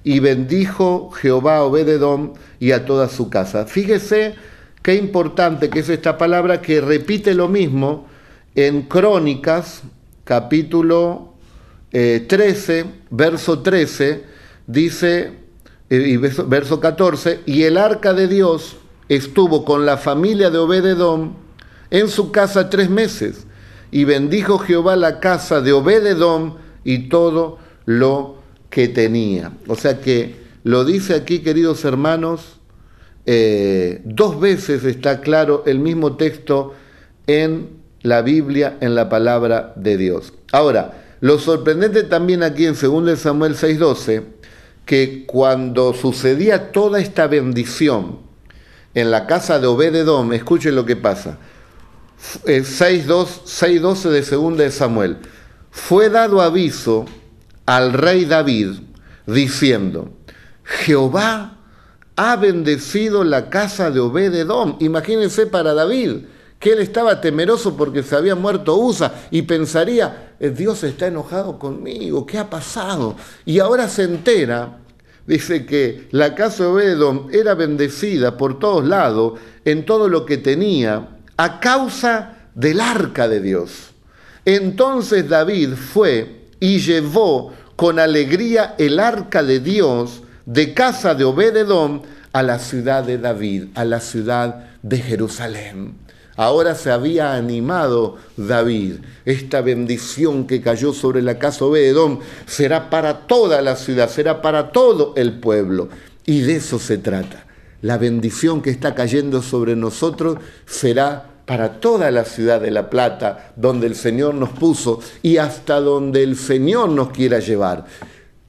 y 0.05 0.20
bendijo 0.20 1.11
Jehová 1.11 1.56
a 1.56 1.65
Obededom 1.65 2.35
y 2.61 2.71
a 2.71 2.85
toda 2.87 3.08
su 3.08 3.29
casa. 3.29 3.67
Fíjese 3.67 4.37
qué 4.83 4.94
importante 4.94 5.69
que 5.69 5.81
es 5.81 5.88
esta 5.88 6.17
palabra 6.17 6.63
que 6.63 6.81
repite 6.81 7.35
lo 7.35 7.48
mismo 7.48 8.06
en 8.54 8.83
Crónicas, 8.83 9.83
capítulo 10.25 11.29
13, 11.90 12.78
eh, 12.78 12.84
verso 13.10 13.60
13, 13.60 14.24
dice, 14.66 15.32
eh, 15.88 16.04
y 16.06 16.16
verso 16.16 16.80
14, 16.80 17.40
y 17.46 17.64
el 17.64 17.76
arca 17.76 18.14
de 18.14 18.28
Dios 18.28 18.76
estuvo 19.08 19.64
con 19.64 19.86
la 19.86 19.96
familia 19.96 20.50
de 20.50 20.58
Obededón 20.58 21.34
en 21.90 22.08
su 22.08 22.30
casa 22.30 22.70
tres 22.70 22.90
meses, 22.90 23.46
y 23.90 24.04
bendijo 24.04 24.58
Jehová 24.58 24.94
la 24.94 25.18
casa 25.18 25.60
de 25.60 25.72
Obededón 25.72 26.56
y 26.84 27.08
todo 27.08 27.58
lo 27.86 28.36
que 28.70 28.86
tenía. 28.86 29.52
O 29.66 29.74
sea 29.74 30.00
que 30.00 30.36
lo 30.62 30.84
dice 30.84 31.14
aquí, 31.14 31.40
queridos 31.40 31.84
hermanos, 31.84 32.60
eh, 33.26 34.00
dos 34.04 34.40
veces 34.40 34.84
está 34.84 35.20
claro 35.20 35.64
el 35.66 35.80
mismo 35.80 36.16
texto 36.16 36.74
en 37.26 37.80
la 38.02 38.22
Biblia, 38.22 38.78
en 38.80 38.94
la 38.94 39.08
palabra 39.08 39.72
de 39.76 39.96
Dios. 39.96 40.32
Ahora, 40.52 41.10
lo 41.21 41.38
sorprendente 41.38 42.02
también 42.04 42.42
aquí 42.42 42.66
en 42.66 42.75
2 42.75 43.18
Samuel 43.18 43.54
6:12, 43.54 44.25
que 44.85 45.25
cuando 45.27 45.92
sucedía 45.94 46.73
toda 46.73 47.00
esta 47.00 47.27
bendición 47.27 48.18
en 48.94 49.10
la 49.10 49.27
casa 49.27 49.58
de 49.58 49.66
Obededom, 49.66 50.33
escuchen 50.33 50.75
lo 50.75 50.85
que 50.85 50.96
pasa, 50.96 51.38
6.12 52.44 54.10
de 54.10 54.23
segunda 54.23 54.64
de 54.64 54.71
Samuel, 54.71 55.18
fue 55.71 56.10
dado 56.10 56.40
aviso 56.40 57.06
al 57.66 57.92
rey 57.92 58.25
David 58.25 58.81
diciendo, 59.27 60.12
Jehová 60.64 61.58
ha 62.16 62.37
bendecido 62.37 63.25
la 63.25 63.48
casa 63.48 63.90
de 63.90 64.00
Obededom. 64.00 64.77
Imagínense 64.81 65.46
para 65.46 65.73
David, 65.73 66.25
que 66.58 66.73
él 66.73 66.81
estaba 66.81 67.21
temeroso 67.21 67.77
porque 67.77 68.02
se 68.02 68.14
había 68.14 68.35
muerto 68.35 68.77
Usa 68.77 69.14
y 69.31 69.42
pensaría, 69.42 70.06
eh, 70.12 70.29
Dios 70.48 70.82
está 70.84 71.08
enojado 71.08 71.58
conmigo, 71.58 72.24
¿qué 72.24 72.38
ha 72.38 72.48
pasado? 72.48 73.14
Y 73.44 73.58
ahora 73.58 73.88
se 73.88 74.04
entera, 74.04 74.78
dice 75.26 75.66
que 75.66 76.08
la 76.12 76.34
casa 76.34 76.64
de 76.64 76.70
Obededom 76.70 77.28
era 77.30 77.54
bendecida 77.54 78.38
por 78.38 78.58
todos 78.58 78.86
lados, 78.86 79.38
en 79.66 79.84
todo 79.84 80.08
lo 80.08 80.24
que 80.24 80.38
tenía, 80.38 81.18
a 81.36 81.60
causa 81.60 82.38
del 82.54 82.80
arca 82.80 83.28
de 83.28 83.42
Dios. 83.42 83.90
Entonces 84.46 85.28
David 85.28 85.74
fue 85.74 86.48
y 86.58 86.78
llevó 86.78 87.52
con 87.76 87.98
alegría 87.98 88.74
el 88.78 88.98
arca 88.98 89.42
de 89.42 89.60
Dios 89.60 90.22
de 90.46 90.72
casa 90.72 91.14
de 91.14 91.24
Obededom 91.24 92.02
a 92.32 92.42
la 92.42 92.58
ciudad 92.58 93.04
de 93.04 93.18
David, 93.18 93.68
a 93.74 93.84
la 93.84 94.00
ciudad 94.00 94.70
de 94.82 94.98
Jerusalén. 94.98 95.94
Ahora 96.40 96.74
se 96.74 96.90
había 96.90 97.34
animado 97.34 98.16
David. 98.38 99.00
Esta 99.26 99.60
bendición 99.60 100.46
que 100.46 100.62
cayó 100.62 100.94
sobre 100.94 101.20
la 101.20 101.38
casa 101.38 101.66
de 101.66 102.18
será 102.46 102.88
para 102.88 103.26
toda 103.26 103.60
la 103.60 103.76
ciudad, 103.76 104.08
será 104.08 104.40
para 104.40 104.72
todo 104.72 105.12
el 105.18 105.38
pueblo. 105.38 105.90
Y 106.24 106.40
de 106.40 106.56
eso 106.56 106.78
se 106.78 106.96
trata. 106.96 107.44
La 107.82 107.98
bendición 107.98 108.62
que 108.62 108.70
está 108.70 108.94
cayendo 108.94 109.42
sobre 109.42 109.76
nosotros 109.76 110.38
será 110.64 111.26
para 111.44 111.78
toda 111.78 112.10
la 112.10 112.24
ciudad 112.24 112.62
de 112.62 112.70
La 112.70 112.88
Plata, 112.88 113.52
donde 113.56 113.86
el 113.86 113.94
Señor 113.94 114.32
nos 114.32 114.48
puso 114.48 115.00
y 115.22 115.36
hasta 115.36 115.78
donde 115.78 116.22
el 116.22 116.36
Señor 116.36 116.88
nos 116.88 117.10
quiera 117.10 117.40
llevar. 117.40 117.84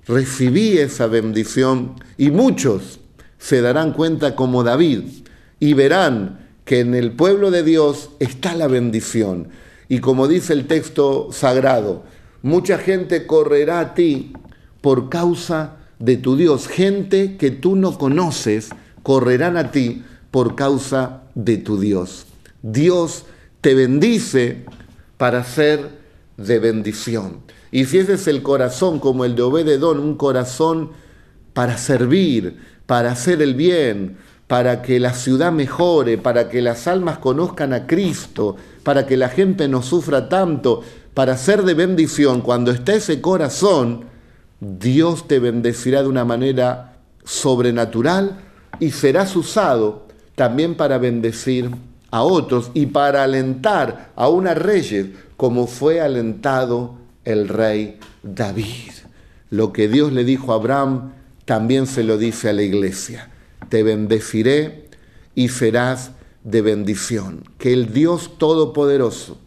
Recibí 0.08 0.78
esa 0.78 1.08
bendición 1.08 1.96
y 2.18 2.32
muchos 2.32 3.02
se 3.38 3.60
darán 3.60 3.92
cuenta 3.92 4.34
como 4.34 4.64
David 4.64 5.26
y 5.60 5.74
verán 5.74 6.41
que 6.72 6.80
en 6.80 6.96
el 6.96 7.12
pueblo 7.12 7.52
de 7.52 7.64
Dios 7.64 8.12
está 8.20 8.56
la 8.56 8.68
bendición. 8.68 9.50
Y 9.90 10.00
como 10.00 10.30
dice 10.30 10.54
el 10.54 10.68
texto 10.68 11.28
sagrado, 11.34 12.06
mucha 12.44 12.78
gente 12.78 13.28
correrá 13.28 13.82
a 13.82 13.94
ti 13.94 14.32
por 14.80 15.10
causa 15.10 15.76
de 16.00 16.16
tu 16.16 16.38
Dios. 16.38 16.70
Gente 16.70 17.36
que 17.36 17.52
tú 17.52 17.76
no 17.76 17.98
conoces 17.98 18.70
correrán 19.04 19.58
a 19.58 19.72
ti 19.72 20.06
por 20.32 20.56
causa 20.56 21.24
de 21.36 21.58
tu 21.58 21.78
Dios. 21.78 22.26
Dios 22.62 23.26
te 23.60 23.74
bendice 23.74 24.64
para 25.18 25.44
ser 25.44 25.90
de 26.38 26.60
bendición. 26.60 27.42
Y 27.70 27.84
si 27.84 27.98
ese 27.98 28.14
es 28.14 28.30
el 28.30 28.44
corazón 28.44 29.00
como 29.00 29.26
el 29.26 29.36
de 29.36 29.42
Obededón, 29.42 30.00
un 30.00 30.16
corazón 30.16 30.92
para 31.52 31.78
servir, 31.78 32.60
para 32.86 33.12
hacer 33.12 33.42
el 33.42 33.56
bien, 33.56 34.16
para 34.52 34.82
que 34.82 35.00
la 35.00 35.14
ciudad 35.14 35.54
mejore, 35.54 36.18
para 36.18 36.50
que 36.50 36.62
las 36.62 36.86
almas 36.86 37.20
conozcan 37.20 37.72
a 37.72 37.88
Cristo, 37.88 38.58
para 38.84 39.08
que 39.08 39.16
la 39.16 39.30
gente 39.30 39.70
no 39.70 39.82
sufra 39.82 40.28
tanto, 40.28 40.82
para 41.14 41.38
ser 41.38 41.64
de 41.64 41.74
bendición, 41.74 42.42
cuando 42.42 42.72
está 42.72 42.94
ese 42.94 43.22
corazón, 43.22 44.08
Dios 44.60 45.26
te 45.30 45.40
bendecirá 45.40 46.02
de 46.02 46.10
una 46.10 46.26
manera 46.26 46.98
sobrenatural 47.24 48.42
y 48.82 48.92
serás 48.92 49.38
usado 49.38 50.08
también 50.36 50.76
para 50.76 50.98
bendecir 50.98 51.72
a 52.10 52.24
otros 52.24 52.72
y 52.74 52.88
para 52.88 53.24
alentar 53.24 54.12
a 54.18 54.28
una 54.28 54.54
reyes 54.54 55.12
como 55.38 55.66
fue 55.66 56.02
alentado 56.02 56.96
el 57.24 57.48
rey 57.48 58.00
David. 58.22 58.92
Lo 59.50 59.72
que 59.72 59.88
Dios 59.88 60.12
le 60.12 60.26
dijo 60.26 60.52
a 60.52 60.56
Abraham 60.56 61.14
también 61.46 61.88
se 61.88 62.04
lo 62.04 62.18
dice 62.18 62.50
a 62.50 62.54
la 62.54 62.64
iglesia. 62.64 63.31
Te 63.72 63.84
bendeciré 63.84 64.90
y 65.34 65.48
serás 65.48 66.12
de 66.44 66.62
bendición. 66.62 67.46
Que 67.58 67.72
el 67.72 67.94
Dios 67.94 68.38
Todopoderoso, 68.38 69.38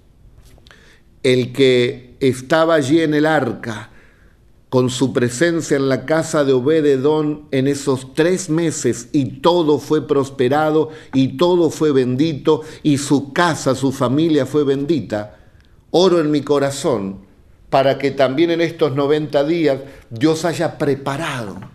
el 1.22 1.52
que 1.52 2.16
estaba 2.20 2.76
allí 2.76 3.02
en 3.02 3.12
el 3.12 3.26
arca, 3.26 3.90
con 4.70 4.88
su 4.88 5.12
presencia 5.12 5.76
en 5.76 5.90
la 5.90 6.06
casa 6.06 6.42
de 6.42 6.54
Obededón 6.54 7.48
en 7.50 7.68
esos 7.68 8.14
tres 8.14 8.48
meses 8.48 9.10
y 9.12 9.40
todo 9.42 9.78
fue 9.78 10.08
prosperado 10.08 10.88
y 11.12 11.36
todo 11.36 11.68
fue 11.68 11.92
bendito 11.92 12.62
y 12.82 12.96
su 12.96 13.34
casa, 13.34 13.74
su 13.74 13.92
familia 13.92 14.46
fue 14.46 14.64
bendita. 14.64 15.36
Oro 15.90 16.18
en 16.18 16.30
mi 16.30 16.40
corazón 16.40 17.18
para 17.68 17.98
que 17.98 18.10
también 18.10 18.50
en 18.50 18.62
estos 18.62 18.96
90 18.96 19.44
días 19.44 19.80
Dios 20.08 20.46
haya 20.46 20.78
preparado 20.78 21.73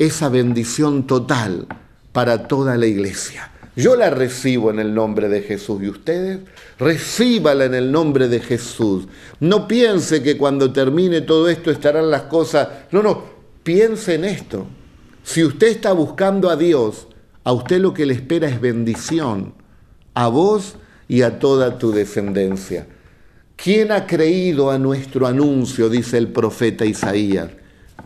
esa 0.00 0.30
bendición 0.30 1.06
total 1.06 1.66
para 2.12 2.48
toda 2.48 2.78
la 2.78 2.86
iglesia. 2.86 3.52
Yo 3.76 3.96
la 3.96 4.08
recibo 4.08 4.70
en 4.70 4.80
el 4.80 4.94
nombre 4.94 5.28
de 5.28 5.42
Jesús 5.42 5.82
y 5.82 5.88
ustedes 5.88 6.40
recíbala 6.78 7.66
en 7.66 7.74
el 7.74 7.92
nombre 7.92 8.26
de 8.28 8.40
Jesús. 8.40 9.06
No 9.40 9.68
piense 9.68 10.22
que 10.22 10.38
cuando 10.38 10.72
termine 10.72 11.20
todo 11.20 11.50
esto 11.50 11.70
estarán 11.70 12.10
las 12.10 12.22
cosas. 12.22 12.68
No, 12.90 13.02
no, 13.02 13.24
piense 13.62 14.14
en 14.14 14.24
esto. 14.24 14.66
Si 15.22 15.44
usted 15.44 15.68
está 15.68 15.92
buscando 15.92 16.48
a 16.48 16.56
Dios, 16.56 17.06
a 17.44 17.52
usted 17.52 17.78
lo 17.78 17.92
que 17.92 18.06
le 18.06 18.14
espera 18.14 18.48
es 18.48 18.58
bendición, 18.58 19.52
a 20.14 20.28
vos 20.28 20.76
y 21.08 21.22
a 21.22 21.38
toda 21.38 21.76
tu 21.76 21.92
descendencia. 21.92 22.86
¿Quién 23.54 23.92
ha 23.92 24.06
creído 24.06 24.70
a 24.70 24.78
nuestro 24.78 25.26
anuncio? 25.26 25.90
dice 25.90 26.16
el 26.16 26.28
profeta 26.28 26.86
Isaías. 26.86 27.50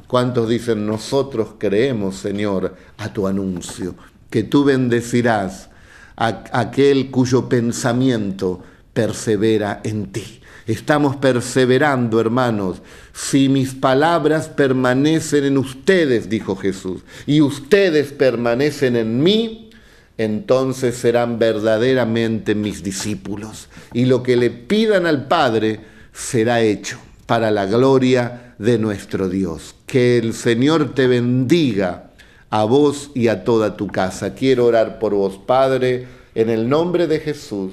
¿Cuántos 0.06 0.48
dicen, 0.48 0.86
nosotros 0.86 1.54
creemos, 1.58 2.16
Señor, 2.16 2.76
a 2.98 3.12
tu 3.12 3.26
anuncio? 3.26 3.94
que 4.34 4.42
tú 4.42 4.64
bendecirás 4.64 5.68
a 6.16 6.42
aquel 6.50 7.12
cuyo 7.12 7.48
pensamiento 7.48 8.64
persevera 8.92 9.80
en 9.84 10.10
ti. 10.10 10.40
Estamos 10.66 11.14
perseverando, 11.14 12.20
hermanos. 12.20 12.82
Si 13.12 13.48
mis 13.48 13.74
palabras 13.74 14.48
permanecen 14.48 15.44
en 15.44 15.56
ustedes, 15.56 16.28
dijo 16.28 16.56
Jesús, 16.56 17.02
y 17.26 17.42
ustedes 17.42 18.10
permanecen 18.10 18.96
en 18.96 19.22
mí, 19.22 19.70
entonces 20.18 20.96
serán 20.96 21.38
verdaderamente 21.38 22.56
mis 22.56 22.82
discípulos. 22.82 23.68
Y 23.92 24.06
lo 24.06 24.24
que 24.24 24.34
le 24.34 24.50
pidan 24.50 25.06
al 25.06 25.28
Padre 25.28 25.78
será 26.12 26.60
hecho 26.60 26.98
para 27.26 27.52
la 27.52 27.66
gloria 27.66 28.43
de 28.58 28.78
nuestro 28.78 29.28
Dios. 29.28 29.74
Que 29.86 30.18
el 30.18 30.32
Señor 30.32 30.94
te 30.94 31.06
bendiga 31.06 32.10
a 32.50 32.64
vos 32.64 33.10
y 33.14 33.28
a 33.28 33.44
toda 33.44 33.76
tu 33.76 33.88
casa. 33.88 34.34
Quiero 34.34 34.66
orar 34.66 34.98
por 34.98 35.14
vos, 35.14 35.38
Padre, 35.38 36.06
en 36.34 36.50
el 36.50 36.68
nombre 36.68 37.06
de 37.06 37.20
Jesús. 37.20 37.72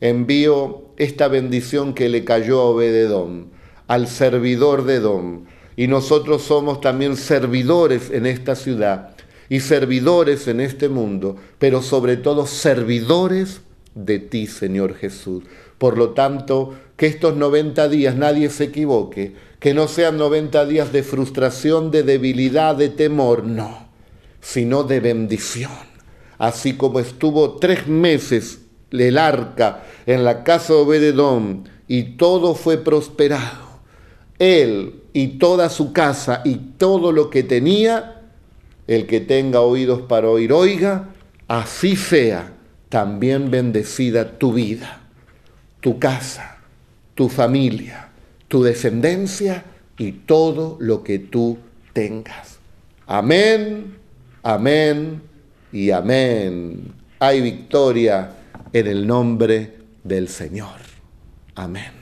Envío 0.00 0.82
esta 0.96 1.28
bendición 1.28 1.94
que 1.94 2.08
le 2.08 2.24
cayó 2.24 2.60
a 2.60 2.64
Obededón, 2.64 3.46
al 3.86 4.08
servidor 4.08 4.84
de 4.84 4.96
Edom. 4.96 5.44
Y 5.76 5.86
nosotros 5.86 6.42
somos 6.42 6.80
también 6.80 7.16
servidores 7.16 8.10
en 8.10 8.26
esta 8.26 8.54
ciudad 8.54 9.16
y 9.48 9.60
servidores 9.60 10.48
en 10.48 10.60
este 10.60 10.88
mundo, 10.88 11.36
pero 11.58 11.82
sobre 11.82 12.16
todo 12.16 12.46
servidores 12.46 13.60
de 13.94 14.18
ti, 14.18 14.46
Señor 14.46 14.94
Jesús. 14.94 15.44
Por 15.78 15.98
lo 15.98 16.10
tanto, 16.10 16.74
que 16.96 17.06
estos 17.06 17.36
90 17.36 17.88
días 17.88 18.16
nadie 18.16 18.48
se 18.50 18.64
equivoque, 18.64 19.34
que 19.62 19.72
no 19.72 19.88
sean 19.88 20.18
90 20.18 20.66
días 20.66 20.92
de 20.92 21.02
frustración, 21.02 21.90
de 21.90 22.02
debilidad, 22.02 22.76
de 22.76 22.90
temor, 22.90 23.44
no 23.44 23.92
sino 24.42 24.82
de 24.82 25.00
bendición. 25.00 25.70
Así 26.36 26.74
como 26.74 27.00
estuvo 27.00 27.52
tres 27.56 27.86
meses 27.86 28.58
el 28.90 29.16
arca 29.16 29.84
en 30.04 30.24
la 30.24 30.44
casa 30.44 30.74
de 30.74 30.80
Obededón 30.80 31.68
y 31.88 32.16
todo 32.16 32.54
fue 32.54 32.76
prosperado. 32.76 33.80
Él 34.38 35.02
y 35.14 35.38
toda 35.38 35.70
su 35.70 35.92
casa 35.92 36.42
y 36.44 36.56
todo 36.76 37.12
lo 37.12 37.30
que 37.30 37.42
tenía, 37.42 38.22
el 38.88 39.06
que 39.06 39.20
tenga 39.20 39.60
oídos 39.60 40.02
para 40.02 40.28
oír, 40.28 40.52
oiga, 40.52 41.10
así 41.48 41.96
sea 41.96 42.52
también 42.88 43.50
bendecida 43.50 44.38
tu 44.38 44.52
vida, 44.52 45.02
tu 45.80 45.98
casa, 45.98 46.58
tu 47.14 47.28
familia, 47.28 48.10
tu 48.52 48.62
descendencia 48.62 49.64
y 49.96 50.12
todo 50.12 50.76
lo 50.78 51.02
que 51.02 51.18
tú 51.18 51.56
tengas. 51.94 52.58
Amén 53.06 54.02
Amén 54.42 55.22
y 55.72 55.92
amén. 55.92 56.92
Hay 57.20 57.40
victoria 57.40 58.32
en 58.72 58.86
el 58.88 59.06
nombre 59.06 59.78
del 60.02 60.28
Señor. 60.28 60.80
Amén. 61.54 61.92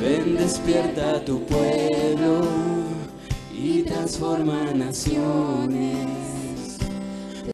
Ven, 0.00 0.36
despierta 0.36 1.22
tu 1.24 1.44
pueblo 1.44 2.40
y 3.54 3.82
transforma 3.82 4.72
naciones. 4.72 6.41